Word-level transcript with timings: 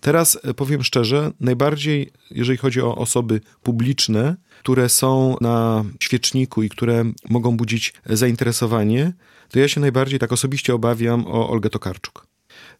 Teraz 0.00 0.38
e, 0.44 0.54
powiem 0.54 0.84
szczerze, 0.84 1.32
najbardziej, 1.40 2.12
jeżeli 2.30 2.58
chodzi 2.58 2.80
o 2.80 2.96
osoby 2.96 3.40
publiczne, 3.62 4.36
które 4.60 4.88
są 4.88 5.36
na 5.40 5.84
świeczniku 6.00 6.62
i 6.62 6.68
które 6.68 7.04
mogą 7.28 7.56
budzić 7.56 7.94
zainteresowanie, 8.06 9.12
to 9.50 9.58
ja 9.58 9.68
się 9.68 9.80
najbardziej 9.80 10.18
tak 10.18 10.32
osobiście 10.32 10.74
obawiam 10.74 11.26
o 11.26 11.50
Olgę 11.50 11.70
Tokarczuk. 11.70 12.26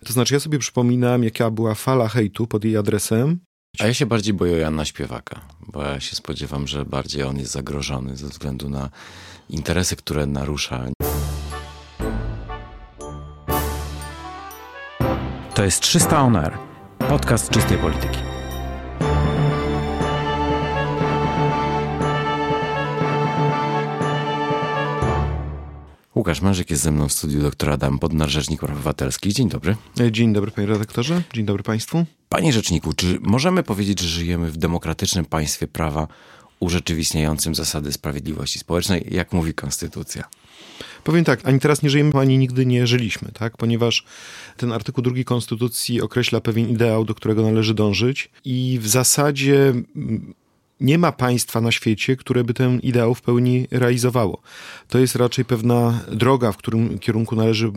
To 0.06 0.12
znaczy, 0.12 0.34
ja 0.34 0.40
sobie 0.40 0.58
przypominam, 0.58 1.24
jaka 1.24 1.50
była 1.50 1.74
fala 1.74 2.08
hejtu 2.08 2.46
pod 2.46 2.64
jej 2.64 2.76
adresem. 2.76 3.38
A 3.78 3.86
ja 3.86 3.94
się 3.94 4.06
bardziej 4.06 4.34
boję 4.34 4.56
Jana 4.56 4.84
Śpiewaka, 4.84 5.40
bo 5.66 5.82
ja 5.82 6.00
się 6.00 6.16
spodziewam, 6.16 6.66
że 6.66 6.84
bardziej 6.84 7.22
on 7.22 7.38
jest 7.38 7.52
zagrożony 7.52 8.16
ze 8.16 8.28
względu 8.28 8.68
na 8.68 8.90
interesy, 9.48 9.96
które 9.96 10.26
narusza. 10.26 10.84
To 15.54 15.64
jest 15.64 15.80
300 15.80 16.22
On 16.22 16.36
Air, 16.36 16.58
podcast 17.08 17.50
czystej 17.50 17.78
polityki. 17.78 18.18
Łukasz 26.14 26.40
Mężyk 26.40 26.70
jest 26.70 26.82
ze 26.82 26.90
mną 26.90 27.08
w 27.08 27.12
studiu 27.12 27.42
doktor 27.42 27.70
Adam 27.70 27.98
Bodnar, 27.98 28.28
Rzecznik 28.28 28.60
Praw 28.60 28.72
Obywatelskich. 28.72 29.32
Dzień 29.32 29.48
dobry. 29.48 29.76
Dzień 30.10 30.32
dobry 30.32 30.50
panie 30.50 30.66
redaktorze, 30.66 31.22
dzień 31.34 31.44
dobry 31.46 31.62
państwu. 31.62 32.04
Panie 32.28 32.52
Rzeczniku, 32.52 32.92
czy 32.92 33.18
możemy 33.20 33.62
powiedzieć, 33.62 34.00
że 34.00 34.08
żyjemy 34.08 34.50
w 34.50 34.56
demokratycznym 34.56 35.24
państwie 35.24 35.66
prawa 35.66 36.08
urzeczywistniającym 36.60 37.54
zasady 37.54 37.92
sprawiedliwości 37.92 38.58
społecznej, 38.58 39.06
jak 39.10 39.32
mówi 39.32 39.54
Konstytucja? 39.54 40.24
Powiem 41.04 41.24
tak, 41.24 41.40
ani 41.48 41.60
teraz 41.60 41.82
nie 41.82 41.90
żyjemy, 41.90 42.12
ani 42.14 42.38
nigdy 42.38 42.66
nie 42.66 42.86
żyliśmy, 42.86 43.32
tak? 43.32 43.56
ponieważ 43.56 44.04
ten 44.56 44.72
artykuł 44.72 45.04
drugi 45.04 45.24
Konstytucji 45.24 46.00
określa 46.02 46.40
pewien 46.40 46.68
ideał, 46.68 47.04
do 47.04 47.14
którego 47.14 47.42
należy 47.42 47.74
dążyć 47.74 48.30
i 48.44 48.78
w 48.82 48.88
zasadzie 48.88 49.74
nie 50.80 50.98
ma 50.98 51.12
państwa 51.12 51.60
na 51.60 51.72
świecie, 51.72 52.16
które 52.16 52.44
by 52.44 52.54
ten 52.54 52.80
ideał 52.80 53.14
w 53.14 53.22
pełni 53.22 53.66
realizowało. 53.70 54.42
To 54.88 54.98
jest 54.98 55.16
raczej 55.16 55.44
pewna 55.44 56.00
droga, 56.12 56.52
w 56.52 56.56
którym 56.56 56.98
kierunku 56.98 57.36
należy 57.36 57.72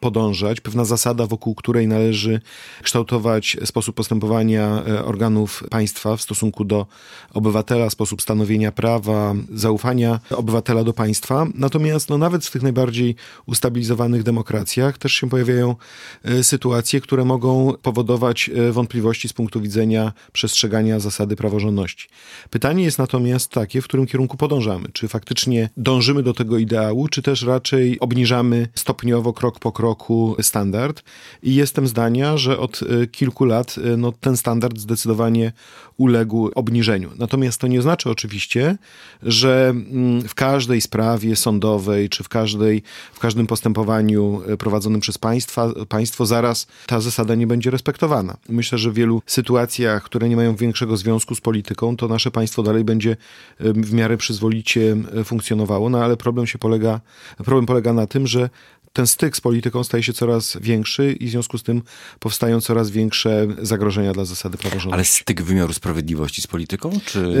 podążać, 0.00 0.60
pewna 0.60 0.84
zasada, 0.84 1.26
wokół 1.26 1.54
której 1.54 1.88
należy 1.88 2.40
kształtować 2.82 3.56
sposób 3.64 3.96
postępowania 3.96 4.82
e, 4.88 5.04
organów 5.04 5.64
państwa 5.70 6.16
w 6.16 6.22
stosunku 6.22 6.64
do 6.64 6.86
obywatela, 7.34 7.90
sposób 7.90 8.22
stanowienia 8.22 8.72
prawa, 8.72 9.34
zaufania 9.54 10.20
obywatela 10.30 10.84
do 10.84 10.92
państwa. 10.92 11.46
Natomiast 11.54 12.08
no, 12.08 12.18
nawet 12.18 12.46
w 12.46 12.50
tych 12.50 12.62
najbardziej 12.62 13.14
ustabilizowanych 13.46 14.22
demokracjach 14.22 14.98
też 14.98 15.12
się 15.12 15.28
pojawiają 15.28 15.76
e, 16.24 16.44
sytuacje, 16.44 17.00
które 17.00 17.24
mogą 17.24 17.72
powodować 17.82 18.50
e, 18.54 18.72
wątpliwości 18.72 19.28
z 19.28 19.32
punktu 19.32 19.60
widzenia 19.60 20.12
przestrzegania 20.32 21.00
zasady 21.00 21.36
praworządności. 21.36 22.08
Pytanie 22.50 22.84
jest 22.84 22.98
natomiast 22.98 23.50
takie, 23.50 23.82
w 23.82 23.84
którym 23.84 24.06
kierunku 24.06 24.36
podążamy. 24.36 24.88
Czy 24.92 25.08
faktycznie 25.08 25.70
dążymy 25.76 26.22
do 26.22 26.34
tego 26.34 26.58
ideału, 26.58 27.08
czy 27.08 27.22
też 27.22 27.42
raczej 27.42 28.00
obniżamy 28.00 28.68
stopniowo, 28.74 29.32
krok 29.32 29.58
po 29.58 29.72
kroku 29.72 30.36
standard. 30.40 31.02
I 31.42 31.54
jestem 31.54 31.86
zdania, 31.86 32.36
że 32.36 32.58
od 32.58 32.80
e, 32.82 33.06
kilku 33.06 33.44
lat 33.44 33.76
e, 33.78 33.96
no, 33.96 34.12
ten 34.12 34.36
standard 34.36 34.78
zdecydowanie 34.78 35.52
uległ 35.96 36.50
obniżeniu. 36.54 37.10
Natomiast 37.18 37.60
to 37.60 37.66
nie 37.66 37.82
znaczy 37.82 38.10
oczywiście, 38.10 38.76
że 39.22 39.68
mm, 39.70 40.22
w 40.28 40.34
każdej 40.34 40.80
sprawie 40.80 41.36
sądowej, 41.36 42.08
czy 42.08 42.24
w, 42.24 42.28
każdej, 42.28 42.82
w 43.12 43.18
każdym 43.18 43.46
postępowaniu 43.46 44.42
e, 44.46 44.56
prowadzonym 44.56 45.00
przez 45.00 45.18
państwa, 45.18 45.68
państwo 45.88 46.26
zaraz 46.26 46.66
ta 46.86 47.00
zasada 47.00 47.34
nie 47.34 47.46
będzie 47.46 47.70
respektowana. 47.70 48.36
Myślę, 48.48 48.78
że 48.78 48.90
w 48.90 48.94
wielu 48.94 49.22
sytuacjach, 49.26 50.02
które 50.02 50.28
nie 50.28 50.36
mają 50.36 50.56
większego 50.56 50.96
związku 50.96 51.34
z 51.34 51.40
polityką, 51.40 51.96
to 51.96 52.08
nasze 52.08 52.30
państwo 52.32 52.62
dalej 52.62 52.84
będzie 52.84 53.16
w 53.60 53.92
miarę 53.92 54.16
przyzwolicie 54.16 54.96
funkcjonowało, 55.24 55.90
no 55.90 56.04
ale 56.04 56.16
problem 56.16 56.46
się 56.46 56.58
polega, 56.58 57.00
problem 57.36 57.66
polega 57.66 57.92
na 57.92 58.06
tym, 58.06 58.26
że 58.26 58.50
ten 58.92 59.06
styk 59.06 59.36
z 59.36 59.40
polityką 59.40 59.84
staje 59.84 60.02
się 60.02 60.12
coraz 60.12 60.56
większy 60.60 61.12
i 61.12 61.26
w 61.26 61.30
związku 61.30 61.58
z 61.58 61.62
tym 61.62 61.82
powstają 62.20 62.60
coraz 62.60 62.90
większe 62.90 63.46
zagrożenia 63.62 64.12
dla 64.12 64.24
zasady 64.24 64.58
praworządności. 64.58 64.94
Ale 64.94 65.04
styk 65.04 65.42
wymiaru 65.42 65.72
sprawiedliwości 65.72 66.42
z 66.42 66.46
polityką? 66.46 66.90
Czy... 67.04 67.36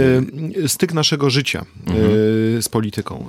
Styk 0.66 0.92
naszego 0.92 1.30
życia 1.30 1.64
mhm. 1.86 2.62
z 2.62 2.68
polityką. 2.68 3.26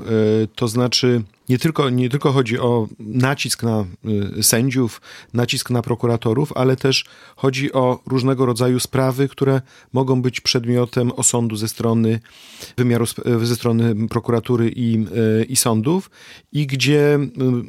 To 0.56 0.68
znaczy 0.68 1.22
nie 1.50 1.58
tylko, 1.58 1.90
nie 1.90 2.09
tylko 2.09 2.31
chodzi 2.31 2.59
o 2.59 2.88
nacisk 3.00 3.64
na 3.64 3.86
y, 4.40 4.44
sędziów, 4.44 5.02
nacisk 5.34 5.70
na 5.70 5.81
prokuratorów, 5.81 6.54
ale 6.56 6.76
też 6.76 7.06
chodzi 7.36 7.74
o 7.74 8.00
różnego 8.06 8.46
rodzaju 8.46 8.80
sprawy, 8.80 9.28
które 9.28 9.62
mogą 9.94 10.22
być 10.22 10.42
przedmiotem 10.42 11.12
osądu 11.12 11.56
ze 11.56 11.68
strony 11.68 12.20
wymiaru, 12.78 13.06
ze 13.44 13.56
strony 13.56 14.08
prokuratury 14.08 14.72
i, 14.76 15.06
y, 15.42 15.44
i 15.44 15.56
sądów 15.56 16.12
i 16.52 16.68
gdzie 16.68 17.20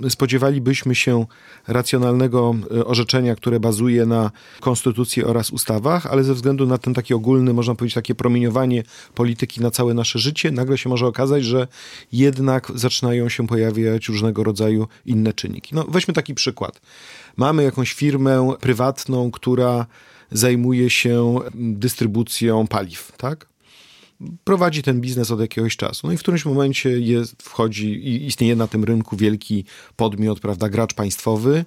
y, 0.04 0.10
spodziewalibyśmy 0.10 0.94
się 0.94 1.26
racjonalnego 1.68 2.54
orzeczenia, 2.84 3.34
które 3.34 3.60
bazuje 3.60 4.06
na 4.06 4.30
konstytucji 4.60 5.24
oraz 5.24 5.50
ustawach, 5.50 6.06
ale 6.06 6.24
ze 6.24 6.34
względu 6.34 6.66
na 6.66 6.78
ten 6.78 6.94
taki 6.94 7.14
ogólny, 7.14 7.52
można 7.52 7.74
powiedzieć, 7.74 7.94
takie 7.94 8.14
promieniowanie 8.14 8.82
polityki 9.14 9.60
na 9.60 9.70
całe 9.70 9.94
nasze 9.94 10.18
życie, 10.18 10.50
nagle 10.50 10.78
się 10.78 10.88
może 10.88 11.06
okazać, 11.06 11.44
że 11.44 11.68
jednak 12.12 12.72
zaczynają 12.74 13.28
się 13.28 13.46
pojawiać 13.46 13.63
pojawiać 13.72 14.08
różnego 14.08 14.44
rodzaju 14.44 14.88
inne 15.06 15.32
czynniki. 15.32 15.74
No, 15.74 15.84
weźmy 15.88 16.14
taki 16.14 16.34
przykład. 16.34 16.80
Mamy 17.36 17.62
jakąś 17.62 17.92
firmę 17.92 18.54
prywatną, 18.60 19.30
która 19.30 19.86
zajmuje 20.30 20.90
się 20.90 21.40
dystrybucją 21.54 22.66
paliw, 22.66 23.12
tak? 23.16 23.46
Prowadzi 24.44 24.82
ten 24.82 25.00
biznes 25.00 25.30
od 25.30 25.40
jakiegoś 25.40 25.76
czasu. 25.76 26.06
No 26.06 26.12
i 26.12 26.16
w 26.16 26.20
którymś 26.20 26.44
momencie 26.44 27.00
jest, 27.00 27.42
wchodzi 27.42 27.86
i 27.86 28.26
istnieje 28.26 28.56
na 28.56 28.66
tym 28.66 28.84
rynku 28.84 29.16
wielki 29.16 29.64
podmiot, 29.96 30.40
prawda, 30.40 30.68
gracz 30.68 30.94
państwowy, 30.94 31.64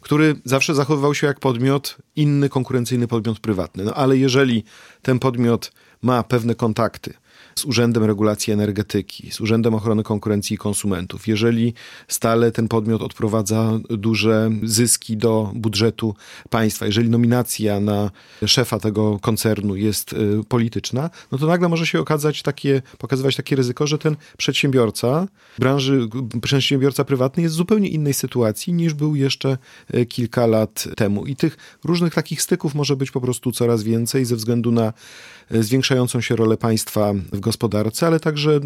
który 0.00 0.34
zawsze 0.44 0.74
zachowywał 0.74 1.14
się 1.14 1.26
jak 1.26 1.40
podmiot, 1.40 1.96
inny 2.16 2.48
konkurencyjny 2.48 3.08
podmiot 3.08 3.40
prywatny. 3.40 3.84
No 3.84 3.94
ale 3.94 4.16
jeżeli 4.16 4.64
ten 5.02 5.18
podmiot 5.18 5.72
ma 6.02 6.22
pewne 6.22 6.54
kontakty 6.54 7.14
z 7.54 7.64
Urzędem 7.64 8.04
Regulacji 8.04 8.52
Energetyki, 8.52 9.30
z 9.30 9.40
Urzędem 9.40 9.74
Ochrony 9.74 10.02
Konkurencji 10.02 10.54
i 10.54 10.58
Konsumentów, 10.58 11.28
jeżeli 11.28 11.74
stale 12.08 12.52
ten 12.52 12.68
podmiot 12.68 13.02
odprowadza 13.02 13.78
duże 13.90 14.50
zyski 14.62 15.16
do 15.16 15.52
budżetu 15.54 16.14
państwa, 16.50 16.86
jeżeli 16.86 17.10
nominacja 17.10 17.80
na 17.80 18.10
szefa 18.46 18.78
tego 18.78 19.18
koncernu 19.18 19.76
jest 19.76 20.12
y, 20.12 20.16
polityczna, 20.48 21.10
no 21.32 21.38
to 21.38 21.46
nagle 21.46 21.68
może 21.68 21.86
się 21.86 22.00
okazać 22.00 22.42
takie, 22.42 22.82
pokazywać 22.98 23.36
takie 23.36 23.56
ryzyko, 23.56 23.86
że 23.86 23.98
ten 23.98 24.16
przedsiębiorca 24.36 25.28
branży, 25.58 26.08
przedsiębiorca 26.42 27.04
prywatny 27.04 27.42
jest 27.42 27.54
w 27.54 27.58
zupełnie 27.58 27.88
innej 27.88 28.14
sytuacji 28.14 28.72
niż 28.72 28.94
był 28.94 29.16
jeszcze 29.16 29.58
y, 29.94 30.06
kilka 30.06 30.46
lat 30.46 30.88
temu. 30.96 31.26
I 31.26 31.36
tych 31.36 31.56
różnych 31.84 32.14
takich 32.14 32.42
styków 32.42 32.74
może 32.74 32.96
być 32.96 33.10
po 33.10 33.20
prostu 33.20 33.52
coraz 33.52 33.82
więcej 33.82 34.24
ze 34.24 34.36
względu 34.36 34.72
na 34.72 34.92
zwiększającą 35.50 36.20
się 36.20 36.36
rolę 36.36 36.56
państwa 36.56 37.12
w 37.32 37.40
gospodarce, 37.42 38.06
ale 38.06 38.20
także 38.20 38.60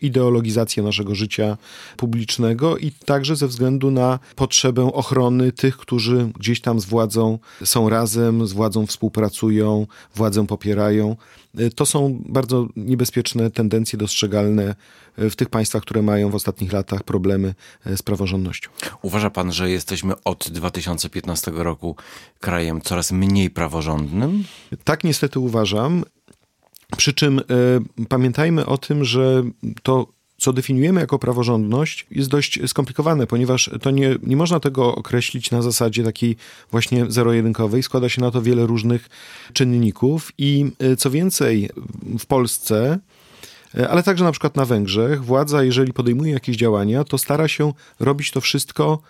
ideologizację 0.00 0.82
naszego 0.82 1.14
życia 1.14 1.56
publicznego 1.96 2.76
i 2.76 2.92
także 2.92 3.36
ze 3.36 3.48
względu 3.48 3.90
na 3.90 4.18
potrzebę 4.36 4.92
ochrony 4.92 5.52
tych, 5.52 5.76
którzy 5.76 6.30
gdzieś 6.38 6.60
tam 6.60 6.80
z 6.80 6.84
władzą 6.84 7.38
są 7.64 7.88
razem, 7.88 8.46
z 8.46 8.52
władzą 8.52 8.86
współpracują, 8.86 9.86
władzę 10.14 10.46
popierają. 10.46 11.16
To 11.74 11.86
są 11.86 12.22
bardzo 12.28 12.66
niebezpieczne 12.76 13.50
tendencje 13.50 13.98
dostrzegalne 13.98 14.74
w 15.16 15.34
tych 15.36 15.48
państwach, 15.48 15.82
które 15.82 16.02
mają 16.02 16.30
w 16.30 16.34
ostatnich 16.34 16.72
latach 16.72 17.02
problemy 17.02 17.54
z 17.96 18.02
praworządnością. 18.02 18.70
Uważa 19.02 19.30
pan, 19.30 19.52
że 19.52 19.70
jesteśmy 19.70 20.14
od 20.24 20.50
2015 20.50 21.50
roku 21.54 21.96
krajem 22.40 22.80
coraz 22.80 23.12
mniej 23.12 23.50
praworządnym? 23.50 24.44
Tak 24.84 25.04
niestety 25.04 25.40
uważam. 25.40 26.04
Przy 26.96 27.12
czym 27.12 27.38
y, 27.38 27.42
pamiętajmy 28.08 28.66
o 28.66 28.78
tym, 28.78 29.04
że 29.04 29.42
to 29.82 30.06
co 30.38 30.52
definiujemy 30.52 31.00
jako 31.00 31.18
praworządność, 31.18 32.06
jest 32.10 32.30
dość 32.30 32.58
skomplikowane, 32.66 33.26
ponieważ 33.26 33.70
to 33.82 33.90
nie, 33.90 34.16
nie 34.22 34.36
można 34.36 34.60
tego 34.60 34.94
określić 34.94 35.50
na 35.50 35.62
zasadzie 35.62 36.04
takiej 36.04 36.36
właśnie 36.70 37.06
zero-jedynkowej. 37.08 37.82
Składa 37.82 38.08
się 38.08 38.20
na 38.20 38.30
to 38.30 38.42
wiele 38.42 38.66
różnych 38.66 39.08
czynników 39.52 40.32
i 40.38 40.70
e, 40.78 40.96
co 40.96 41.10
więcej, 41.10 41.70
w 42.18 42.26
Polsce 42.26 42.98
e, 43.74 43.88
ale 43.88 44.02
także 44.02 44.24
na 44.24 44.32
przykład 44.32 44.56
na 44.56 44.64
Węgrzech, 44.64 45.24
władza, 45.24 45.62
jeżeli 45.62 45.92
podejmuje 45.92 46.32
jakieś 46.32 46.56
działania, 46.56 47.04
to 47.04 47.18
stara 47.18 47.48
się 47.48 47.72
robić 48.00 48.30
to 48.30 48.40
wszystko 48.40 49.02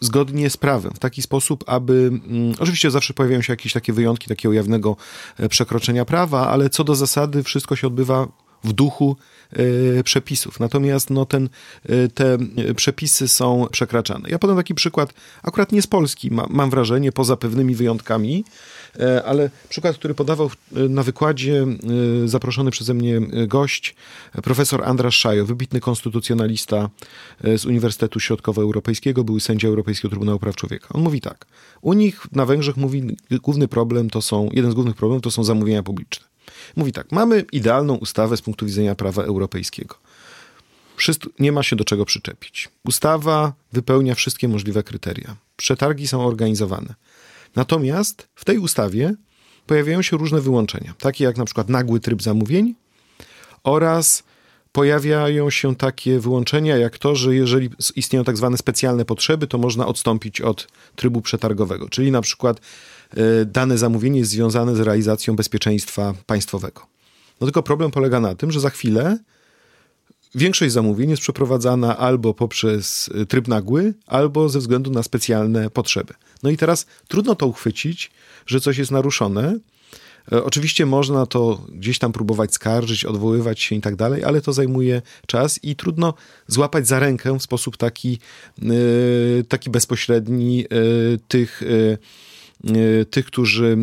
zgodnie 0.00 0.50
z 0.50 0.56
prawem, 0.56 0.92
w 0.94 0.98
taki 0.98 1.22
sposób, 1.22 1.64
aby. 1.66 2.10
Mm, 2.28 2.54
oczywiście 2.58 2.90
zawsze 2.90 3.14
pojawiają 3.14 3.42
się 3.42 3.52
jakieś 3.52 3.72
takie 3.72 3.92
wyjątki 3.92 4.28
takiego 4.28 4.52
jawnego 4.52 4.96
e, 5.38 5.48
przekroczenia 5.48 6.04
prawa, 6.04 6.48
ale 6.48 6.70
co 6.70 6.84
do 6.84 6.94
zasady 6.94 7.42
wszystko 7.42 7.76
się 7.76 7.86
odbywa 7.86 8.28
w 8.64 8.72
duchu 8.72 9.16
y, 9.58 10.02
przepisów. 10.04 10.60
Natomiast 10.60 11.10
no, 11.10 11.26
ten, 11.26 11.48
y, 11.90 12.08
te 12.08 12.38
przepisy 12.76 13.28
są 13.28 13.66
przekraczane. 13.70 14.28
Ja 14.30 14.38
podam 14.38 14.56
taki 14.56 14.74
przykład, 14.74 15.14
akurat 15.42 15.72
nie 15.72 15.82
z 15.82 15.86
Polski, 15.86 16.30
ma, 16.30 16.46
mam 16.50 16.70
wrażenie, 16.70 17.12
poza 17.12 17.36
pewnymi 17.36 17.74
wyjątkami, 17.74 18.44
ale 19.24 19.50
przykład, 19.68 19.96
który 19.96 20.14
podawał 20.14 20.50
na 20.72 21.02
wykładzie 21.02 21.66
zaproszony 22.24 22.70
przeze 22.70 22.94
mnie 22.94 23.20
gość, 23.46 23.94
profesor 24.42 24.84
Andras 24.84 25.14
Szajo, 25.14 25.46
wybitny 25.46 25.80
konstytucjonalista 25.80 26.90
z 27.56 27.64
Uniwersytetu 27.64 28.20
Środkowoeuropejskiego, 28.20 29.24
był 29.24 29.40
sędzia 29.40 29.68
Europejskiego 29.68 30.10
Trybunału 30.10 30.38
Praw 30.38 30.56
Człowieka. 30.56 30.88
On 30.92 31.02
mówi 31.02 31.20
tak, 31.20 31.46
u 31.80 31.92
nich 31.92 32.26
na 32.32 32.46
Węgrzech 32.46 32.76
mówi, 32.76 33.16
główny 33.30 33.68
problem 33.68 34.10
to 34.10 34.22
są, 34.22 34.48
jeden 34.52 34.70
z 34.70 34.74
głównych 34.74 34.96
problemów 34.96 35.22
to 35.22 35.30
są 35.30 35.44
zamówienia 35.44 35.82
publiczne. 35.82 36.26
Mówi 36.76 36.92
tak, 36.92 37.12
mamy 37.12 37.44
idealną 37.52 37.94
ustawę 37.94 38.36
z 38.36 38.42
punktu 38.42 38.66
widzenia 38.66 38.94
prawa 38.94 39.22
europejskiego. 39.22 39.94
Nie 41.38 41.52
ma 41.52 41.62
się 41.62 41.76
do 41.76 41.84
czego 41.84 42.04
przyczepić. 42.04 42.68
Ustawa 42.84 43.52
wypełnia 43.72 44.14
wszystkie 44.14 44.48
możliwe 44.48 44.82
kryteria. 44.82 45.36
Przetargi 45.56 46.08
są 46.08 46.26
organizowane. 46.26 46.94
Natomiast 47.56 48.28
w 48.34 48.44
tej 48.44 48.58
ustawie 48.58 49.14
pojawiają 49.66 50.02
się 50.02 50.16
różne 50.16 50.40
wyłączenia, 50.40 50.94
takie 50.98 51.24
jak 51.24 51.36
na 51.36 51.44
przykład 51.44 51.68
nagły 51.68 52.00
tryb 52.00 52.22
zamówień 52.22 52.74
oraz 53.64 54.22
pojawiają 54.72 55.50
się 55.50 55.76
takie 55.76 56.20
wyłączenia 56.20 56.76
jak 56.76 56.98
to, 56.98 57.14
że 57.14 57.34
jeżeli 57.34 57.70
istnieją 57.96 58.24
tak 58.24 58.36
zwane 58.36 58.56
specjalne 58.56 59.04
potrzeby, 59.04 59.46
to 59.46 59.58
można 59.58 59.86
odstąpić 59.86 60.40
od 60.40 60.68
trybu 60.96 61.20
przetargowego, 61.20 61.88
czyli 61.88 62.10
na 62.10 62.20
przykład 62.20 62.60
dane 63.46 63.78
zamówienie 63.78 64.18
jest 64.18 64.30
związane 64.30 64.76
z 64.76 64.80
realizacją 64.80 65.36
bezpieczeństwa 65.36 66.14
państwowego. 66.26 66.86
No 67.40 67.46
tylko 67.46 67.62
problem 67.62 67.90
polega 67.90 68.20
na 68.20 68.34
tym, 68.34 68.52
że 68.52 68.60
za 68.60 68.70
chwilę 68.70 69.18
większość 70.34 70.72
zamówień 70.72 71.10
jest 71.10 71.22
przeprowadzana 71.22 71.96
albo 71.98 72.34
poprzez 72.34 73.10
e, 73.14 73.26
tryb 73.26 73.48
nagły, 73.48 73.94
albo 74.06 74.48
ze 74.48 74.58
względu 74.58 74.90
na 74.90 75.02
specjalne 75.02 75.70
potrzeby. 75.70 76.14
No 76.42 76.50
i 76.50 76.56
teraz 76.56 76.86
trudno 77.08 77.34
to 77.34 77.46
uchwycić, 77.46 78.10
że 78.46 78.60
coś 78.60 78.78
jest 78.78 78.90
naruszone, 78.90 79.58
E, 80.32 80.44
oczywiście 80.44 80.86
można 80.86 81.26
to 81.26 81.66
gdzieś 81.72 81.98
tam 81.98 82.12
próbować 82.12 82.54
skarżyć, 82.54 83.04
odwoływać 83.04 83.60
się 83.60 83.76
i 83.76 83.80
tak 83.80 83.96
dalej, 83.96 84.24
ale 84.24 84.40
to 84.40 84.52
zajmuje 84.52 85.02
czas 85.26 85.64
i 85.64 85.76
trudno 85.76 86.14
złapać 86.46 86.88
za 86.88 86.98
rękę 86.98 87.38
w 87.38 87.42
sposób 87.42 87.76
taki, 87.76 88.18
e, 88.62 89.44
taki 89.44 89.70
bezpośredni 89.70 90.64
e, 90.64 90.68
tych 91.28 91.62
E, 91.62 91.98
tych, 93.10 93.26
którzy 93.26 93.76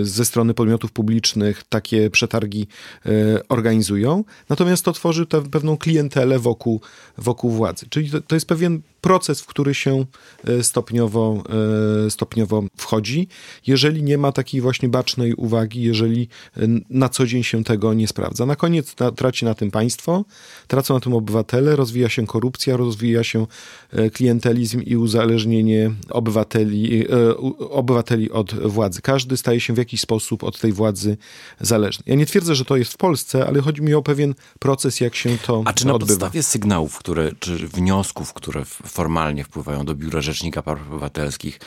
e, 0.00 0.04
ze 0.04 0.24
strony 0.24 0.54
podmiotów 0.54 0.92
publicznych 0.92 1.62
takie 1.68 2.10
przetargi 2.10 2.66
e, 3.06 3.10
organizują. 3.48 4.24
Natomiast 4.48 4.84
to 4.84 4.92
tworzy 4.92 5.26
pewną 5.26 5.76
klientelę 5.76 6.38
wokół, 6.38 6.80
wokół 7.18 7.50
władzy. 7.50 7.86
Czyli 7.88 8.10
to, 8.10 8.20
to 8.20 8.36
jest 8.36 8.46
pewien 8.46 8.80
proces, 9.06 9.40
w 9.40 9.46
który 9.46 9.74
się 9.74 10.04
stopniowo, 10.62 11.42
stopniowo 12.08 12.62
wchodzi. 12.76 13.28
Jeżeli 13.66 14.02
nie 14.02 14.18
ma 14.18 14.32
takiej 14.32 14.60
właśnie 14.60 14.88
bacznej 14.88 15.34
uwagi, 15.34 15.82
jeżeli 15.82 16.28
na 16.90 17.08
co 17.08 17.26
dzień 17.26 17.42
się 17.42 17.64
tego 17.64 17.94
nie 17.94 18.08
sprawdza. 18.08 18.46
Na 18.46 18.56
koniec 18.56 18.94
traci 19.16 19.44
na 19.44 19.54
tym 19.54 19.70
państwo, 19.70 20.24
tracą 20.66 20.94
na 20.94 21.00
tym 21.00 21.14
obywatele, 21.14 21.76
rozwija 21.76 22.08
się 22.08 22.26
korupcja, 22.26 22.76
rozwija 22.76 23.24
się 23.24 23.46
klientelizm 24.12 24.80
i 24.82 24.96
uzależnienie 24.96 25.90
obywateli, 26.10 27.04
obywateli 27.70 28.30
od 28.30 28.54
władzy. 28.54 29.02
Każdy 29.02 29.36
staje 29.36 29.60
się 29.60 29.74
w 29.74 29.78
jakiś 29.78 30.00
sposób 30.00 30.44
od 30.44 30.60
tej 30.60 30.72
władzy 30.72 31.16
zależny. 31.60 32.04
Ja 32.06 32.14
nie 32.14 32.26
twierdzę, 32.26 32.54
że 32.54 32.64
to 32.64 32.76
jest 32.76 32.92
w 32.92 32.96
Polsce, 32.96 33.46
ale 33.46 33.60
chodzi 33.60 33.82
mi 33.82 33.94
o 33.94 34.02
pewien 34.02 34.34
proces, 34.58 35.00
jak 35.00 35.14
się 35.14 35.38
to 35.46 35.62
A 35.64 35.72
czy 35.72 35.86
na 35.86 35.94
odbywa. 35.94 36.20
podstawie 36.20 36.42
sygnałów, 36.42 36.98
które, 36.98 37.32
czy 37.38 37.68
wniosków, 37.68 38.32
które 38.32 38.64
formalnie 38.96 39.44
wpływają 39.44 39.84
do 39.84 39.94
Biura 39.94 40.20
Rzecznika 40.20 40.62
Praw 40.62 40.80
Obywatelskich, 40.80 41.60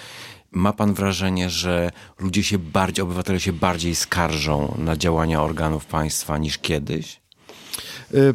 ma 0.52 0.74
pan 0.74 0.94
wrażenie, 0.94 1.50
że 1.50 1.92
ludzie 2.20 2.44
się 2.44 2.58
bardziej, 2.58 3.04
obywatele 3.04 3.40
się 3.40 3.54
bardziej 3.54 3.96
skarżą 3.96 4.76
na 4.78 4.98
działania 4.98 5.44
organów 5.44 5.86
państwa 5.86 6.38
niż 6.38 6.58
kiedyś? 6.58 7.22
Y 8.14 8.34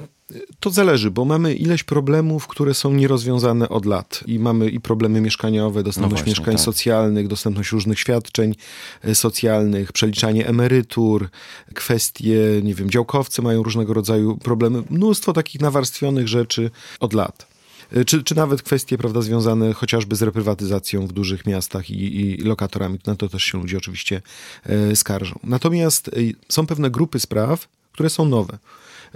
to 0.60 0.70
zależy, 0.70 1.10
bo 1.10 1.24
mamy 1.24 1.54
ileś 1.54 1.82
problemów, 1.82 2.46
które 2.46 2.74
są 2.74 2.92
nierozwiązane 2.92 3.68
od 3.68 3.86
lat. 3.86 4.24
I 4.26 4.38
mamy 4.38 4.68
i 4.68 4.80
problemy 4.80 5.20
mieszkaniowe, 5.20 5.82
dostępność 5.82 6.10
no 6.10 6.16
właśnie, 6.16 6.30
mieszkań 6.30 6.54
tak. 6.54 6.64
socjalnych, 6.64 7.28
dostępność 7.28 7.72
różnych 7.72 7.98
świadczeń 7.98 8.54
e, 9.02 9.14
socjalnych, 9.14 9.92
przeliczanie 9.92 10.46
emerytur, 10.46 11.28
kwestie, 11.74 12.38
nie 12.62 12.74
wiem, 12.74 12.90
działkowcy 12.90 13.42
mają 13.42 13.62
różnego 13.62 13.94
rodzaju 13.94 14.36
problemy. 14.36 14.82
Mnóstwo 14.90 15.32
takich 15.32 15.60
nawarstwionych 15.60 16.28
rzeczy 16.28 16.70
od 17.00 17.12
lat. 17.12 17.53
E, 17.92 18.04
czy, 18.04 18.22
czy 18.22 18.34
nawet 18.34 18.62
kwestie 18.62 18.98
prawda, 18.98 19.22
związane 19.22 19.72
chociażby 19.72 20.16
z 20.16 20.22
reprywatyzacją 20.22 21.06
w 21.06 21.12
dużych 21.12 21.46
miastach 21.46 21.90
i, 21.90 22.20
i 22.20 22.36
lokatorami. 22.36 22.98
Na 23.06 23.16
to 23.16 23.28
też 23.28 23.44
się 23.44 23.58
ludzie 23.58 23.76
oczywiście 23.78 24.22
e, 24.66 24.96
skarżą. 24.96 25.38
Natomiast 25.44 26.08
e, 26.08 26.12
są 26.48 26.66
pewne 26.66 26.90
grupy 26.90 27.20
spraw, 27.20 27.68
które 27.92 28.10
są 28.10 28.24
nowe. 28.24 28.58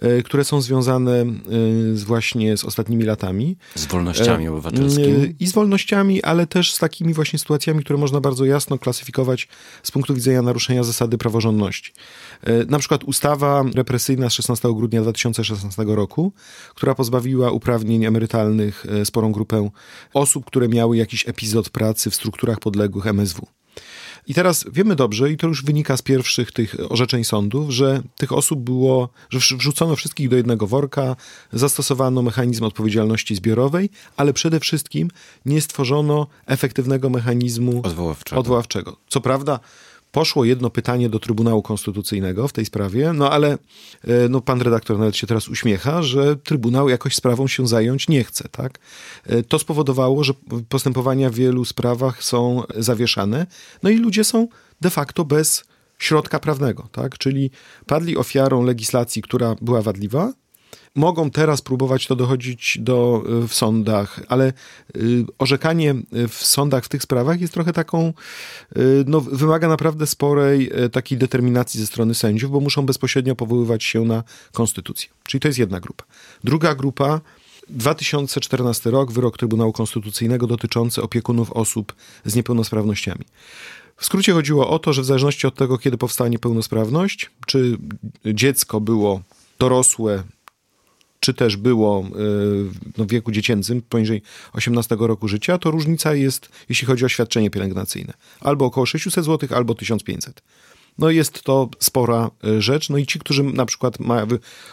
E, 0.03 0.23
które 0.23 0.45
są 0.45 0.61
związane 0.61 1.21
e, 1.21 1.27
z 1.95 2.05
właśnie 2.05 2.57
z 2.57 2.65
ostatnimi 2.65 3.05
latami. 3.05 3.57
Z 3.75 3.87
wolnościami 3.87 4.47
e, 4.47 4.51
obywatelskimi. 4.51 5.35
I 5.41 5.47
z 5.47 5.53
wolnościami, 5.53 6.23
ale 6.23 6.47
też 6.47 6.73
z 6.73 6.79
takimi 6.79 7.15
właśnie 7.15 7.39
sytuacjami, 7.39 7.85
które 7.85 7.99
można 7.99 8.21
bardzo 8.21 8.45
jasno 8.45 8.79
klasyfikować 8.79 9.49
z 9.83 9.91
punktu 9.91 10.15
widzenia 10.15 10.43
naruszenia 10.43 10.83
zasady 10.83 11.19
praworządności. 11.19 11.93
Na 12.69 12.79
przykład 12.79 13.05
ustawa 13.05 13.65
represyjna 13.75 14.31
z 14.31 14.33
16 14.33 14.75
grudnia 14.75 15.03
2016 15.03 15.85
roku, 15.87 16.33
która 16.75 16.95
pozbawiła 16.95 17.51
uprawnień 17.51 18.05
emerytalnych 18.05 18.87
sporą 19.05 19.33
grupę 19.33 19.71
osób, 20.15 20.45
które 20.45 20.69
miały 20.69 20.97
jakiś 20.97 21.29
epizod 21.29 21.71
pracy 21.71 22.11
w 22.11 22.15
strukturach 22.15 22.61
podległych 22.61 23.07
MSW. 23.07 23.58
I 24.29 24.35
teraz 24.35 24.65
wiemy 24.73 24.97
dobrze, 24.97 25.33
i 25.33 25.37
to 25.37 25.47
już 25.47 25.65
wynika 25.65 25.97
z 25.97 26.03
pierwszych 26.03 26.53
tych 26.53 26.77
orzeczeń 26.89 27.25
sądów, 27.25 27.71
że 27.71 28.03
tych 28.17 28.33
osób 28.33 28.61
było, 28.61 29.09
że 29.31 29.39
wrzucono 29.39 29.97
wszystkich 29.97 30.29
do 30.29 30.37
jednego 30.37 30.67
worka, 30.67 31.17
zastosowano 31.53 32.23
mechanizm 32.23 32.65
odpowiedzialności 32.65 33.35
zbiorowej, 33.35 33.91
ale 34.17 34.33
przede 34.33 34.61
wszystkim 34.61 35.11
nie 35.47 35.61
stworzono 35.61 36.27
efektywnego 36.47 37.11
mechanizmu 37.11 37.81
odwoławczego. 37.85 38.41
odwoławczego. 38.41 38.97
Co 39.09 39.21
prawda, 39.21 39.61
Poszło 40.13 40.45
jedno 40.45 40.71
pytanie 40.71 41.09
do 41.09 41.19
Trybunału 41.19 41.63
Konstytucyjnego 41.63 42.49
w 42.49 42.53
tej 42.53 42.65
sprawie, 42.65 43.13
no 43.13 43.31
ale 43.31 43.53
e, 44.05 44.29
no, 44.29 44.41
pan 44.41 44.61
redaktor 44.61 44.99
nawet 44.99 45.17
się 45.17 45.27
teraz 45.27 45.49
uśmiecha, 45.49 46.03
że 46.03 46.37
Trybunał 46.37 46.89
jakoś 46.89 47.15
sprawą 47.15 47.47
się 47.47 47.67
zająć 47.67 48.09
nie 48.09 48.25
chce. 48.25 48.49
Tak? 48.49 48.79
E, 49.27 49.43
to 49.43 49.59
spowodowało, 49.59 50.25
że 50.25 50.33
postępowania 50.69 51.31
w 51.31 51.35
wielu 51.35 51.65
sprawach 51.65 52.25
są 52.25 52.63
zawieszane, 52.77 53.47
no 53.83 53.91
i 53.91 53.97
ludzie 53.97 54.25
są 54.25 54.49
de 54.81 54.91
facto 54.91 55.25
bez 55.25 55.65
środka 55.99 56.39
prawnego, 56.39 56.89
tak? 56.93 57.19
czyli 57.19 57.51
padli 57.87 58.17
ofiarą 58.17 58.63
legislacji, 58.63 59.23
która 59.23 59.57
była 59.61 59.83
wadliwa, 59.83 60.33
mogą 60.95 61.31
teraz 61.31 61.63
próbować 61.63 62.07
to 62.07 62.17
dochodzić 62.17 62.79
do, 62.81 63.23
w 63.49 63.55
sądach, 63.55 64.21
ale 64.29 64.53
y, 64.97 65.25
orzekanie 65.39 65.95
w 66.29 66.35
sądach 66.35 66.85
w 66.85 66.89
tych 66.89 67.03
sprawach 67.03 67.41
jest 67.41 67.55
trochę 67.55 67.73
taką, 67.73 68.13
y, 68.77 69.05
no, 69.07 69.21
wymaga 69.21 69.69
naprawdę 69.69 70.07
sporej 70.07 70.85
y, 70.85 70.91
takiej 70.91 71.19
determinacji 71.19 71.81
ze 71.81 71.87
strony 71.87 72.15
sędziów, 72.15 72.51
bo 72.51 72.61
muszą 72.61 72.87
bezpośrednio 72.87 73.37
powoływać 73.37 73.85
się 73.85 74.05
na 74.05 74.23
konstytucję. 74.53 75.09
Czyli 75.25 75.41
to 75.41 75.49
jest 75.49 75.59
jedna 75.59 75.81
grupa. 75.81 76.05
Druga 76.45 76.75
grupa 76.75 77.21
2014 77.69 78.91
rok, 78.91 79.13
wyrok 79.13 79.39
Trybunału 79.39 79.73
Konstytucyjnego 79.73 80.47
dotyczący 80.47 81.03
opiekunów 81.03 81.53
osób 81.53 81.95
z 82.25 82.35
niepełnosprawnościami. 82.35 83.25
W 83.97 84.05
skrócie 84.05 84.33
chodziło 84.33 84.71
o 84.71 84.79
to, 84.79 84.93
że 84.93 85.03
w 85.03 85.05
zależności 85.05 85.47
od 85.47 85.55
tego, 85.55 85.79
kiedy 85.79 85.99
powstała 85.99 86.29
niepełnosprawność, 86.29 87.31
czy 87.47 87.79
dziecko 88.25 88.81
było 88.81 89.23
dorosłe 89.59 90.23
czy 91.21 91.35
też 91.35 91.57
było 91.57 92.01
e, 92.01 92.11
no, 92.99 93.05
w 93.05 93.09
wieku 93.09 93.33
dziecięcym, 93.33 93.83
poniżej 93.89 94.23
18 94.53 94.97
roku 95.01 95.29
życia, 95.29 95.59
to 95.59 95.71
różnica 95.71 96.15
jest, 96.15 96.49
jeśli 96.69 96.87
chodzi 96.87 97.05
o 97.05 97.09
świadczenie 97.09 97.51
pielęgnacyjne. 97.51 98.13
Albo 98.41 98.65
około 98.65 98.87
600 98.87 99.25
zł, 99.25 99.49
albo 99.57 99.75
1500. 99.75 100.43
No 100.99 101.11
jest 101.11 101.43
to 101.43 101.69
spora 101.79 102.31
e, 102.45 102.63
rzecz. 102.63 102.91
No 102.91 102.99
i 102.99 103.07
ci, 103.07 103.19
którzy 103.19 103.43
na 103.43 103.67
przykład 103.67 104.01
ma, 104.01 104.27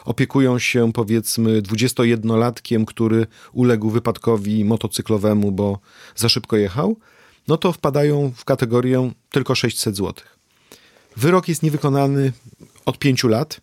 opiekują 0.05 0.59
się 0.59 0.93
powiedzmy 0.93 1.61
21-latkiem, 1.61 2.85
który 2.85 3.27
uległ 3.53 3.89
wypadkowi 3.89 4.65
motocyklowemu, 4.65 5.51
bo 5.51 5.79
za 6.15 6.29
szybko 6.29 6.57
jechał, 6.57 6.97
no 7.47 7.57
to 7.57 7.71
wpadają 7.71 8.31
w 8.35 8.45
kategorię 8.45 9.11
tylko 9.31 9.55
600 9.55 9.95
zł. 9.95 10.13
Wyrok 11.17 11.47
jest 11.47 11.63
niewykonany 11.63 12.33
od 12.85 12.99
5 12.99 13.23
lat 13.23 13.61